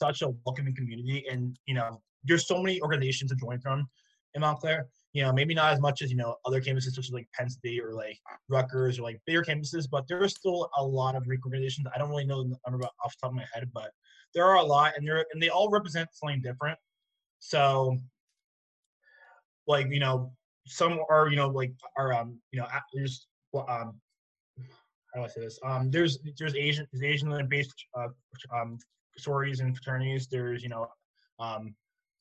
such 0.00 0.22
a 0.22 0.30
welcoming 0.44 0.74
community, 0.74 1.24
and 1.30 1.56
you 1.66 1.74
know, 1.74 2.00
there's 2.24 2.46
so 2.46 2.60
many 2.62 2.80
organizations 2.82 3.30
to 3.30 3.36
join 3.36 3.60
from 3.60 3.88
in 4.34 4.40
Montclair. 4.40 4.86
You 5.12 5.22
know, 5.22 5.32
maybe 5.32 5.54
not 5.54 5.72
as 5.72 5.80
much 5.80 6.02
as 6.02 6.10
you 6.10 6.16
know 6.16 6.36
other 6.44 6.60
campuses 6.60 6.92
such 6.92 7.06
as 7.06 7.10
like 7.10 7.28
Penn 7.34 7.48
State 7.48 7.80
or 7.82 7.94
like 7.94 8.18
Rutgers 8.48 8.98
or 8.98 9.02
like 9.02 9.20
bigger 9.26 9.42
campuses, 9.42 9.88
but 9.90 10.06
there 10.08 10.22
are 10.22 10.28
still 10.28 10.68
a 10.78 10.84
lot 10.84 11.16
of 11.16 11.26
Greek 11.26 11.44
organizations. 11.44 11.86
I 11.94 11.98
don't 11.98 12.10
really 12.10 12.26
know 12.26 12.42
the 12.44 12.56
number 12.68 12.86
off 13.04 13.14
the 13.14 13.26
top 13.26 13.30
of 13.30 13.34
my 13.34 13.44
head, 13.52 13.68
but 13.72 13.90
there 14.34 14.44
are 14.44 14.56
a 14.56 14.62
lot, 14.62 14.92
and 14.96 15.06
they're 15.06 15.26
and 15.32 15.42
they 15.42 15.48
all 15.48 15.68
represent 15.68 16.08
something 16.12 16.40
different. 16.40 16.78
So, 17.40 17.96
like 19.66 19.88
you 19.90 20.00
know, 20.00 20.32
some 20.66 21.00
are 21.10 21.28
you 21.28 21.36
know 21.36 21.48
like 21.48 21.72
are 21.96 22.12
um 22.12 22.38
you 22.52 22.60
know 22.60 22.66
there's 22.94 23.26
um 23.54 24.00
how 25.14 25.20
do 25.20 25.22
I 25.22 25.26
say 25.26 25.40
this 25.40 25.58
um 25.64 25.90
there's 25.90 26.18
there's 26.38 26.54
Asian 26.54 26.86
there's 26.92 27.02
Asian 27.02 27.48
based 27.48 27.74
uh, 27.98 28.08
um 28.54 28.78
sororities 29.22 29.60
and 29.60 29.76
fraternities. 29.76 30.26
There's 30.28 30.62
you 30.62 30.68
know 30.68 30.88
um 31.38 31.74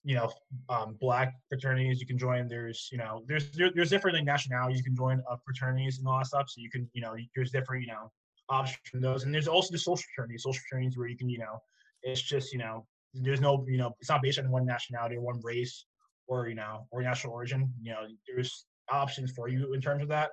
you 0.03 0.15
know 0.15 0.31
um 0.69 0.97
black 0.99 1.33
fraternities 1.49 1.99
you 1.99 2.07
can 2.07 2.17
join. 2.17 2.47
There's 2.47 2.89
you 2.91 2.97
know 2.97 3.23
there's 3.27 3.49
there, 3.51 3.71
there's 3.73 3.89
different 3.89 4.15
like, 4.17 4.25
nationalities 4.25 4.77
you 4.77 4.83
can 4.83 4.95
join 4.95 5.21
uh, 5.29 5.37
fraternities 5.45 5.99
and 5.99 6.07
all 6.07 6.17
that 6.17 6.27
stuff. 6.27 6.49
So 6.49 6.61
you 6.61 6.69
can 6.69 6.89
you 6.93 7.01
know 7.01 7.15
there's 7.35 7.51
different 7.51 7.83
you 7.83 7.91
know 7.91 8.11
options 8.49 8.79
from 8.89 9.01
those, 9.01 9.23
and 9.23 9.33
there's 9.33 9.47
also 9.47 9.71
the 9.71 9.79
social 9.79 10.03
fraternities, 10.15 10.43
social 10.43 10.61
fraternities 10.69 10.97
where 10.97 11.07
you 11.07 11.17
can 11.17 11.29
you 11.29 11.39
know 11.39 11.59
it's 12.03 12.21
just 12.21 12.51
you 12.51 12.59
know 12.59 12.85
there's 13.13 13.41
no 13.41 13.65
you 13.67 13.77
know 13.77 13.95
it's 13.99 14.09
not 14.09 14.21
based 14.21 14.39
on 14.39 14.49
one 14.49 14.65
nationality 14.65 15.15
or 15.15 15.21
one 15.21 15.39
race 15.43 15.85
or 16.27 16.47
you 16.47 16.55
know 16.55 16.85
or 16.91 17.01
national 17.01 17.33
origin 17.33 17.71
you 17.81 17.91
know 17.91 18.01
there's 18.27 18.65
options 18.91 19.31
for 19.31 19.47
you 19.47 19.73
in 19.73 19.81
terms 19.81 20.01
of 20.01 20.07
that 20.07 20.29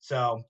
so 0.00 0.42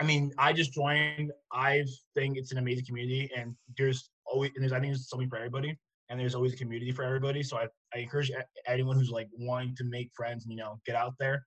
i 0.00 0.04
mean 0.04 0.30
i 0.38 0.52
just 0.52 0.72
joined 0.72 1.32
i 1.52 1.82
think 2.14 2.36
it's 2.36 2.52
an 2.52 2.58
amazing 2.58 2.84
community 2.84 3.30
and 3.36 3.54
there's 3.76 4.10
always 4.32 4.50
and 4.54 4.62
there's 4.62 4.72
i 4.72 4.80
think 4.80 4.92
there's 4.92 5.08
something 5.08 5.28
for 5.28 5.36
everybody 5.36 5.76
and 6.10 6.18
there's 6.18 6.34
always 6.34 6.52
a 6.52 6.56
community 6.56 6.90
for 6.90 7.04
everybody. 7.04 7.42
So 7.42 7.56
i, 7.56 7.66
I 7.94 8.00
encourage 8.00 8.30
anyone 8.66 8.96
who's 8.96 9.10
like 9.10 9.28
wanting 9.38 9.76
to 9.76 9.84
make 9.84 10.10
friends 10.14 10.44
and 10.44 10.52
you 10.52 10.58
know 10.58 10.78
get 10.84 10.96
out 10.96 11.14
there 11.18 11.44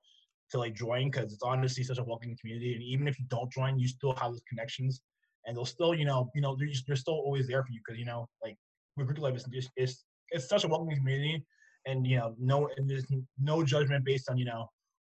to 0.52 0.58
like 0.58 0.74
join 0.74 1.12
because 1.12 1.34
it's 1.34 1.44
honestly 1.44 1.84
such 1.84 1.98
a 1.98 2.04
welcoming 2.04 2.38
community. 2.40 2.74
And 2.74 2.84
even 2.84 3.08
if 3.08 3.20
you 3.20 3.26
don't 3.30 3.52
join 3.52 3.78
you 3.78 3.88
still 3.88 4.14
have 4.16 4.32
those 4.32 4.42
connections 4.50 5.02
and 5.46 5.56
they'll 5.56 5.66
still 5.66 5.94
you 5.94 6.06
know 6.06 6.30
you 6.34 6.42
know 6.42 6.56
they're, 6.58 6.68
just, 6.68 6.88
they're 6.88 6.96
still 6.96 7.16
always 7.16 7.48
there 7.48 7.64
for 7.64 7.72
you 7.72 7.82
because 7.86 8.00
you 8.00 8.06
know 8.06 8.28
like 8.44 8.56
Greek 8.98 9.20
life 9.20 9.36
is 9.36 9.46
just 9.52 9.70
it's 9.76 10.06
it's 10.30 10.48
such 10.48 10.64
a 10.64 10.68
welcoming 10.68 10.96
community, 10.96 11.44
and 11.86 12.08
you 12.08 12.18
know 12.18 12.36
no 12.40 12.70
and 12.78 12.90
there's 12.90 13.06
no 13.40 13.64
judgment 13.64 14.06
based 14.06 14.30
on 14.30 14.38
you 14.38 14.46
know 14.46 14.68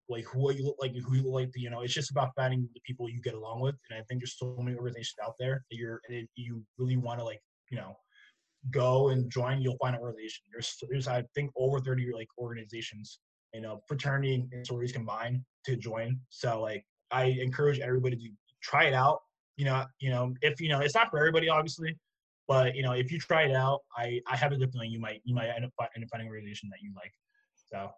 like 0.09 0.25
who 0.25 0.51
you 0.51 0.65
look 0.65 0.75
like 0.79 0.93
who 0.95 1.15
you 1.15 1.23
look 1.23 1.33
like 1.33 1.51
you 1.55 1.69
know 1.69 1.81
it's 1.81 1.93
just 1.93 2.11
about 2.11 2.31
finding 2.35 2.67
the 2.73 2.81
people 2.85 3.09
you 3.09 3.21
get 3.21 3.35
along 3.35 3.61
with, 3.61 3.75
and 3.89 3.99
I 3.99 4.03
think 4.03 4.21
there's 4.21 4.37
so 4.37 4.55
many 4.59 4.75
organizations 4.75 5.15
out 5.23 5.35
there 5.39 5.63
that 5.69 5.77
you're 5.77 6.01
you 6.35 6.63
really 6.77 6.97
want 6.97 7.19
to 7.19 7.25
like 7.25 7.41
you 7.71 7.77
know 7.77 7.95
go 8.71 9.09
and 9.09 9.29
join, 9.29 9.61
you'll 9.61 9.77
find 9.77 9.95
an 9.95 10.01
organization. 10.01 10.45
There's 10.51 10.77
there's 10.89 11.07
I 11.07 11.23
think 11.35 11.51
over 11.57 11.79
30 11.79 12.11
like 12.13 12.27
organizations, 12.37 13.19
you 13.53 13.61
know, 13.61 13.81
fraternity 13.87 14.47
and 14.51 14.65
sororities 14.65 14.93
combined 14.93 15.43
to 15.65 15.75
join. 15.75 16.19
So 16.29 16.61
like 16.61 16.85
I 17.11 17.25
encourage 17.25 17.79
everybody 17.79 18.15
to 18.17 18.29
try 18.61 18.85
it 18.85 18.93
out. 18.93 19.19
You 19.57 19.65
know, 19.65 19.85
you 19.99 20.09
know, 20.11 20.33
if 20.41 20.61
you 20.61 20.69
know, 20.69 20.79
it's 20.79 20.95
not 20.95 21.09
for 21.09 21.19
everybody, 21.19 21.49
obviously, 21.49 21.97
but 22.47 22.75
you 22.75 22.83
know, 22.83 22.93
if 22.93 23.11
you 23.11 23.19
try 23.19 23.43
it 23.43 23.55
out, 23.55 23.81
I 23.97 24.21
I 24.27 24.37
have 24.37 24.51
a 24.53 24.57
good 24.57 24.71
feeling 24.71 24.91
you 24.91 24.99
might 24.99 25.21
you 25.25 25.35
might 25.35 25.49
end 25.49 25.65
up, 25.65 25.71
end 25.95 26.03
up 26.05 26.09
finding 26.09 26.27
a 26.27 26.31
organization 26.31 26.69
that 26.71 26.79
you 26.81 26.93
like. 26.95 27.11
So 27.71 27.91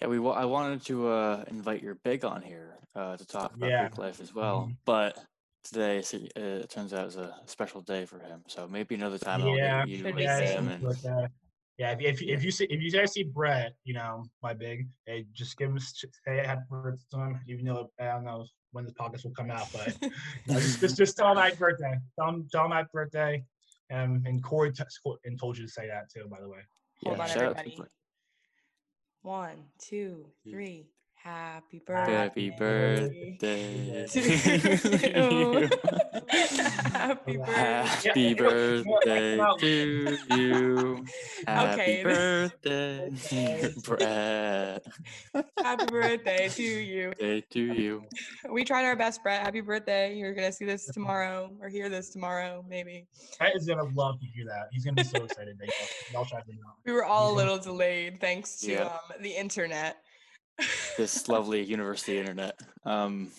Yeah, 0.00 0.08
we. 0.08 0.18
wa- 0.18 0.32
I 0.32 0.44
wanted 0.46 0.82
to 0.86 1.08
uh, 1.08 1.44
invite 1.48 1.82
your 1.82 1.94
big 1.94 2.24
on 2.24 2.42
here 2.42 2.78
uh, 2.94 3.16
to 3.16 3.26
talk 3.26 3.54
about 3.54 3.70
Yeah. 3.70 3.86
Greek 3.86 3.98
life 3.98 4.20
as 4.20 4.34
well, 4.34 4.66
Mhm. 4.68 4.76
but 4.84 5.24
today 5.64 5.98
uh, 5.98 6.40
it 6.40 6.70
turns 6.70 6.92
out 6.92 7.06
is 7.06 7.16
a 7.16 7.34
special 7.46 7.80
day 7.80 8.04
for 8.06 8.18
him. 8.18 8.42
So 8.48 8.68
maybe 8.68 8.94
another 8.94 9.18
time 9.18 9.42
I'll 9.42 9.56
yeah, 9.56 9.80
get 9.80 9.88
you 9.88 9.96
Should 9.98 10.06
and 10.06 10.16
be 10.16 10.22
yeah, 10.22 10.38
soon. 10.38 10.46
him 10.58 10.68
and 10.68 10.82
like 10.84 11.00
that. 11.02 11.30
yeah. 11.78 11.92
If, 11.92 12.00
if 12.00 12.22
if 12.22 12.44
you 12.44 12.50
see 12.50 12.64
if 12.64 12.82
you 12.82 12.90
guys 12.90 13.12
see 13.12 13.22
Brett, 13.24 13.74
you 13.84 13.94
know 13.94 14.24
my 14.42 14.54
big, 14.54 14.88
hey, 15.06 15.26
just 15.32 15.56
give 15.56 15.70
him 15.70 15.76
s- 15.76 16.04
say 16.26 16.44
happy 16.44 16.62
birthday 16.70 17.02
to 17.12 17.18
him. 17.18 17.40
Even 17.48 17.64
though 17.66 17.90
I 18.00 18.04
don't 18.06 18.24
know 18.24 18.46
when 18.72 18.84
this 18.84 18.94
podcast 18.94 19.24
will 19.24 19.32
come 19.32 19.50
out, 19.50 19.68
but 19.72 19.96
you 20.02 20.10
know, 20.48 20.60
just, 20.60 20.80
just 20.80 20.96
just 20.96 21.16
tell 21.16 21.30
him 21.32 21.38
happy 21.38 21.56
birthday. 21.56 21.94
Tell 22.18 22.28
him 22.28 22.48
tell 22.50 22.64
him 22.66 22.72
happy 22.72 22.88
birthday. 22.92 23.44
Um, 23.92 24.22
and 24.24 24.42
Corey 24.42 24.72
t- 24.72 24.82
and 25.24 25.38
told 25.38 25.58
you 25.58 25.66
to 25.66 25.70
say 25.70 25.86
that 25.86 26.10
too, 26.10 26.26
by 26.28 26.40
the 26.40 26.48
way. 26.48 26.60
Hold 27.04 27.16
yeah, 27.18 27.22
on, 27.22 27.28
shout 27.28 27.36
everybody. 27.42 27.74
Brett. 27.76 27.88
One, 29.22 29.64
two, 29.78 30.26
Yeah. 30.44 30.54
three. 30.54 30.86
Happy 31.22 31.78
birthday. 31.86 32.12
Happy 32.12 32.50
birthday. 32.50 33.36
birthday 33.38 34.06
to 34.08 34.78
to 34.78 35.20
you. 35.20 35.70
you. 37.28 37.42
Happy 37.44 38.34
birthday. 38.34 39.36
Happy 39.36 39.36
you 39.36 39.36
know- 39.36 39.36
you 39.36 39.36
know, 39.36 39.54
I 39.56 39.56
birthday 39.62 40.16
to 40.26 40.36
you. 40.36 41.04
Happy 41.46 41.80
Okay. 41.80 42.02
birthday, 42.02 43.10
Birthday. 43.10 43.74
Brett. 43.84 44.86
Happy 45.62 45.86
birthday 45.86 46.48
to 46.48 46.62
you. 46.62 47.12
Day 47.14 47.40
to 47.50 47.60
you. 47.60 48.02
We 48.50 48.64
tried 48.64 48.84
our 48.84 48.96
best, 48.96 49.22
Brett. 49.22 49.42
Happy 49.42 49.60
birthday. 49.60 50.16
You're 50.16 50.34
gonna 50.34 50.50
see 50.50 50.64
this 50.64 50.86
tomorrow 50.86 51.52
or 51.60 51.68
hear 51.68 51.88
this 51.88 52.10
tomorrow, 52.10 52.64
maybe. 52.68 53.06
Brett 53.38 53.54
is 53.54 53.64
gonna 53.66 53.84
love 53.94 54.18
to 54.20 54.26
hear 54.26 54.44
that. 54.46 54.70
He's 54.72 54.84
gonna 54.84 54.96
be 54.96 55.04
so 55.04 55.22
excited 55.22 55.56
that 55.60 55.66
y'all, 55.68 56.22
y'all 56.22 56.24
tried 56.24 56.46
to 56.46 56.52
know. 56.52 56.72
We 56.84 56.90
were 56.92 57.04
all 57.04 57.32
a 57.32 57.36
little 57.36 57.58
delayed 57.58 58.20
thanks 58.20 58.56
to 58.62 58.72
Yeah. 58.72 58.82
um, 58.86 59.22
the 59.22 59.30
internet. 59.30 59.98
This 60.96 61.28
lovely 61.28 61.62
university 61.62 62.18
internet. 62.18 62.58
Um, 62.84 63.30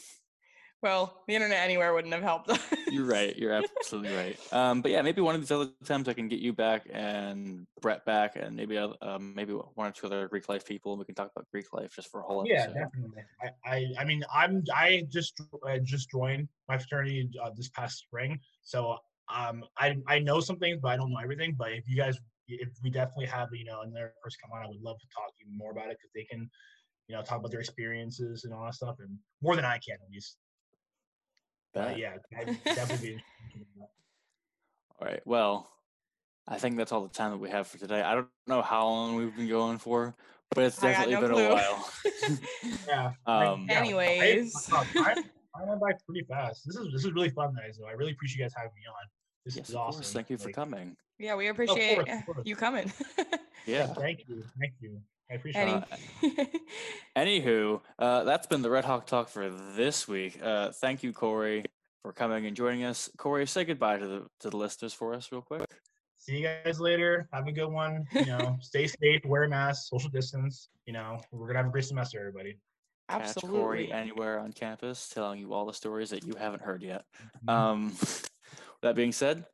well, 0.81 1.23
the 1.27 1.35
internet 1.35 1.59
anywhere 1.59 1.93
wouldn't 1.93 2.13
have 2.13 2.23
helped. 2.23 2.51
You're 2.91 3.05
right. 3.05 3.35
You're 3.37 3.53
absolutely 3.53 4.13
right. 4.13 4.37
Um, 4.51 4.81
but 4.81 4.91
yeah, 4.91 5.01
maybe 5.01 5.21
one 5.21 5.33
of 5.33 5.39
these 5.39 5.51
other 5.51 5.69
times 5.85 6.09
I 6.09 6.13
can 6.13 6.27
get 6.27 6.39
you 6.39 6.51
back 6.51 6.87
and 6.91 7.65
Brett 7.81 8.03
back, 8.05 8.35
and 8.35 8.55
maybe 8.55 8.77
oth- 8.77 8.97
um, 9.01 9.33
maybe 9.33 9.53
one 9.53 9.87
or 9.87 9.91
two 9.91 10.07
other 10.07 10.27
Greek 10.27 10.49
life 10.49 10.65
people, 10.65 10.91
and 10.91 10.99
we 10.99 11.05
can 11.05 11.15
talk 11.15 11.31
about 11.33 11.47
Greek 11.51 11.71
life 11.71 11.93
just 11.95 12.11
for 12.11 12.19
a 12.19 12.23
whole 12.23 12.41
episode. 12.41 12.53
Yeah, 12.53 12.61
episode. 12.63 12.79
definitely. 12.83 13.23
I, 13.41 13.75
I, 13.75 14.01
I 14.01 14.03
mean, 14.03 14.23
I'm, 14.33 14.61
I 14.75 15.07
just, 15.09 15.41
I 15.65 15.79
just 15.79 16.11
joined 16.11 16.49
my 16.67 16.77
fraternity 16.77 17.29
uh, 17.41 17.51
this 17.55 17.69
past 17.69 17.99
spring, 17.99 18.37
so 18.63 18.97
um, 19.33 19.63
I, 19.77 19.97
I 20.07 20.19
know 20.19 20.39
some 20.39 20.57
things, 20.57 20.79
but 20.81 20.89
I 20.89 20.97
don't 20.97 21.11
know 21.11 21.19
everything. 21.23 21.55
But 21.57 21.71
if 21.71 21.87
you 21.87 21.95
guys, 21.95 22.17
if 22.47 22.69
we 22.83 22.89
definitely 22.89 23.27
have, 23.27 23.49
you 23.53 23.65
know, 23.65 23.81
another 23.81 24.13
person 24.21 24.37
come 24.43 24.51
on, 24.57 24.65
I 24.65 24.67
would 24.67 24.81
love 24.81 24.99
to 24.99 25.07
talk 25.15 25.31
even 25.41 25.57
more 25.57 25.71
about 25.71 25.89
it 25.89 25.97
because 25.97 26.11
they 26.13 26.25
can, 26.25 26.49
you 27.07 27.15
know, 27.15 27.21
talk 27.21 27.39
about 27.39 27.51
their 27.51 27.59
experiences 27.59 28.43
and 28.45 28.53
all 28.53 28.65
that 28.65 28.75
stuff, 28.75 28.95
and 28.99 29.17
more 29.41 29.55
than 29.55 29.65
I 29.65 29.77
can 29.79 29.95
at 29.95 30.09
least. 30.11 30.37
Uh, 31.75 31.87
Bet. 31.89 31.97
yeah, 31.97 32.13
I'd 32.37 32.45
be 32.47 32.51
interested. 32.65 33.21
All 34.99 35.07
right. 35.07 35.21
Well, 35.25 35.69
I 36.47 36.57
think 36.57 36.77
that's 36.77 36.91
all 36.91 37.01
the 37.03 37.09
time 37.09 37.31
that 37.31 37.37
we 37.37 37.49
have 37.49 37.67
for 37.67 37.77
today. 37.77 38.01
I 38.01 38.15
don't 38.15 38.27
know 38.47 38.61
how 38.61 38.85
long 38.85 39.15
we've 39.15 39.35
been 39.35 39.47
going 39.49 39.77
for, 39.79 40.13
but 40.53 40.65
it's 40.65 40.77
definitely 40.79 41.15
no 41.15 41.21
been 41.21 41.31
a 41.31 41.53
while. 41.53 41.89
Yeah. 42.87 43.11
Um, 43.25 43.65
yeah, 43.69 43.73
I- 43.75 43.79
Anyways. 43.79 44.69
I, 44.71 45.23
I 45.55 45.63
went 45.65 45.81
by 45.81 45.91
pretty 46.05 46.25
fast. 46.27 46.63
This 46.65 46.75
is 46.75 46.91
this 46.93 47.05
is 47.05 47.11
really 47.13 47.29
fun, 47.29 47.53
guys. 47.55 47.77
Though 47.79 47.87
I 47.87 47.91
really 47.91 48.11
appreciate 48.11 48.39
you 48.39 48.43
guys 48.45 48.53
having 48.55 48.71
me 48.75 48.81
on. 48.87 49.07
This 49.45 49.57
yes, 49.57 49.69
is 49.69 49.75
awesome. 49.75 49.99
course. 50.01 50.13
Thank 50.13 50.29
you 50.29 50.37
for 50.37 50.45
Like, 50.45 50.55
coming. 50.55 50.95
Yeah, 51.19 51.35
we 51.35 51.47
appreciate 51.47 51.97
of 51.99 52.25
course. 52.25 52.39
you 52.45 52.55
coming. 52.55 52.91
Yeah. 53.65 53.87
Thank 53.87 54.27
you. 54.27 54.43
Thank 54.59 54.73
you. 54.79 54.99
I 55.33 55.35
appreciate 55.37 55.61
Any- 55.67 55.83
it. 56.21 56.61
Anywho, 57.17 57.81
uh, 57.97 58.23
that's 58.23 58.45
been 58.45 58.61
the 58.61 58.69
Red 58.69 58.85
Hawk 58.85 59.07
Talk 59.07 59.29
for 59.29 59.49
this 59.49 60.07
week. 60.07 60.39
Uh, 60.41 60.71
thank 60.71 61.01
you, 61.01 61.11
Corey, 61.11 61.65
for 62.03 62.13
coming 62.13 62.45
and 62.45 62.55
joining 62.55 62.83
us. 62.83 63.09
Corey, 63.17 63.47
say 63.47 63.63
goodbye 63.65 63.97
to 63.97 64.05
the 64.05 64.27
to 64.41 64.51
the 64.51 64.57
listeners 64.57 64.93
for 64.93 65.15
us, 65.15 65.31
real 65.31 65.41
quick. 65.41 65.65
See 66.19 66.37
you 66.37 66.47
guys 66.63 66.79
later. 66.79 67.27
Have 67.33 67.47
a 67.47 67.51
good 67.51 67.67
one. 67.67 68.05
You 68.13 68.27
know, 68.27 68.57
stay 68.61 68.85
safe, 68.85 69.21
wear 69.25 69.43
a 69.43 69.49
mask, 69.49 69.89
social 69.89 70.09
distance. 70.11 70.69
You 70.85 70.93
know, 70.93 71.19
we're 71.31 71.47
gonna 71.47 71.59
have 71.59 71.67
a 71.67 71.71
great 71.71 71.85
semester, 71.85 72.19
everybody. 72.19 72.59
Absolutely. 73.09 73.49
Catch 73.49 73.59
Corey 73.59 73.91
anywhere 73.91 74.39
on 74.39 74.53
campus, 74.53 75.09
telling 75.09 75.39
you 75.39 75.51
all 75.51 75.65
the 75.65 75.73
stories 75.73 76.11
that 76.11 76.23
you 76.23 76.35
haven't 76.35 76.61
heard 76.61 76.83
yet. 76.83 77.05
Mhm. 77.47 77.51
Um, 77.51 77.93
that 78.83 78.95
being 78.95 79.11
said, 79.11 79.45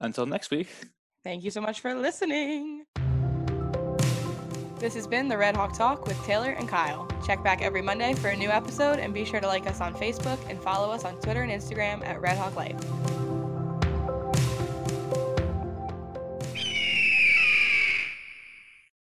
until 0.00 0.24
next 0.24 0.50
week. 0.50 0.68
Thank 1.22 1.44
you 1.44 1.50
so 1.50 1.60
much 1.60 1.80
for 1.80 1.94
listening. 1.94 2.86
This 4.82 4.94
has 4.94 5.06
been 5.06 5.28
the 5.28 5.38
Red 5.38 5.54
Hawk 5.54 5.74
Talk 5.74 6.08
with 6.08 6.20
Taylor 6.24 6.56
and 6.58 6.68
Kyle. 6.68 7.06
Check 7.24 7.44
back 7.44 7.62
every 7.62 7.82
Monday 7.82 8.14
for 8.14 8.30
a 8.30 8.36
new 8.36 8.48
episode 8.48 8.98
and 8.98 9.14
be 9.14 9.24
sure 9.24 9.38
to 9.38 9.46
like 9.46 9.64
us 9.68 9.80
on 9.80 9.94
Facebook 9.94 10.40
and 10.50 10.60
follow 10.60 10.90
us 10.90 11.04
on 11.04 11.14
Twitter 11.20 11.42
and 11.42 11.52
Instagram 11.52 12.04
at 12.04 12.20
Red 12.20 12.36
Hawk 12.36 12.56
Life. 12.56 13.31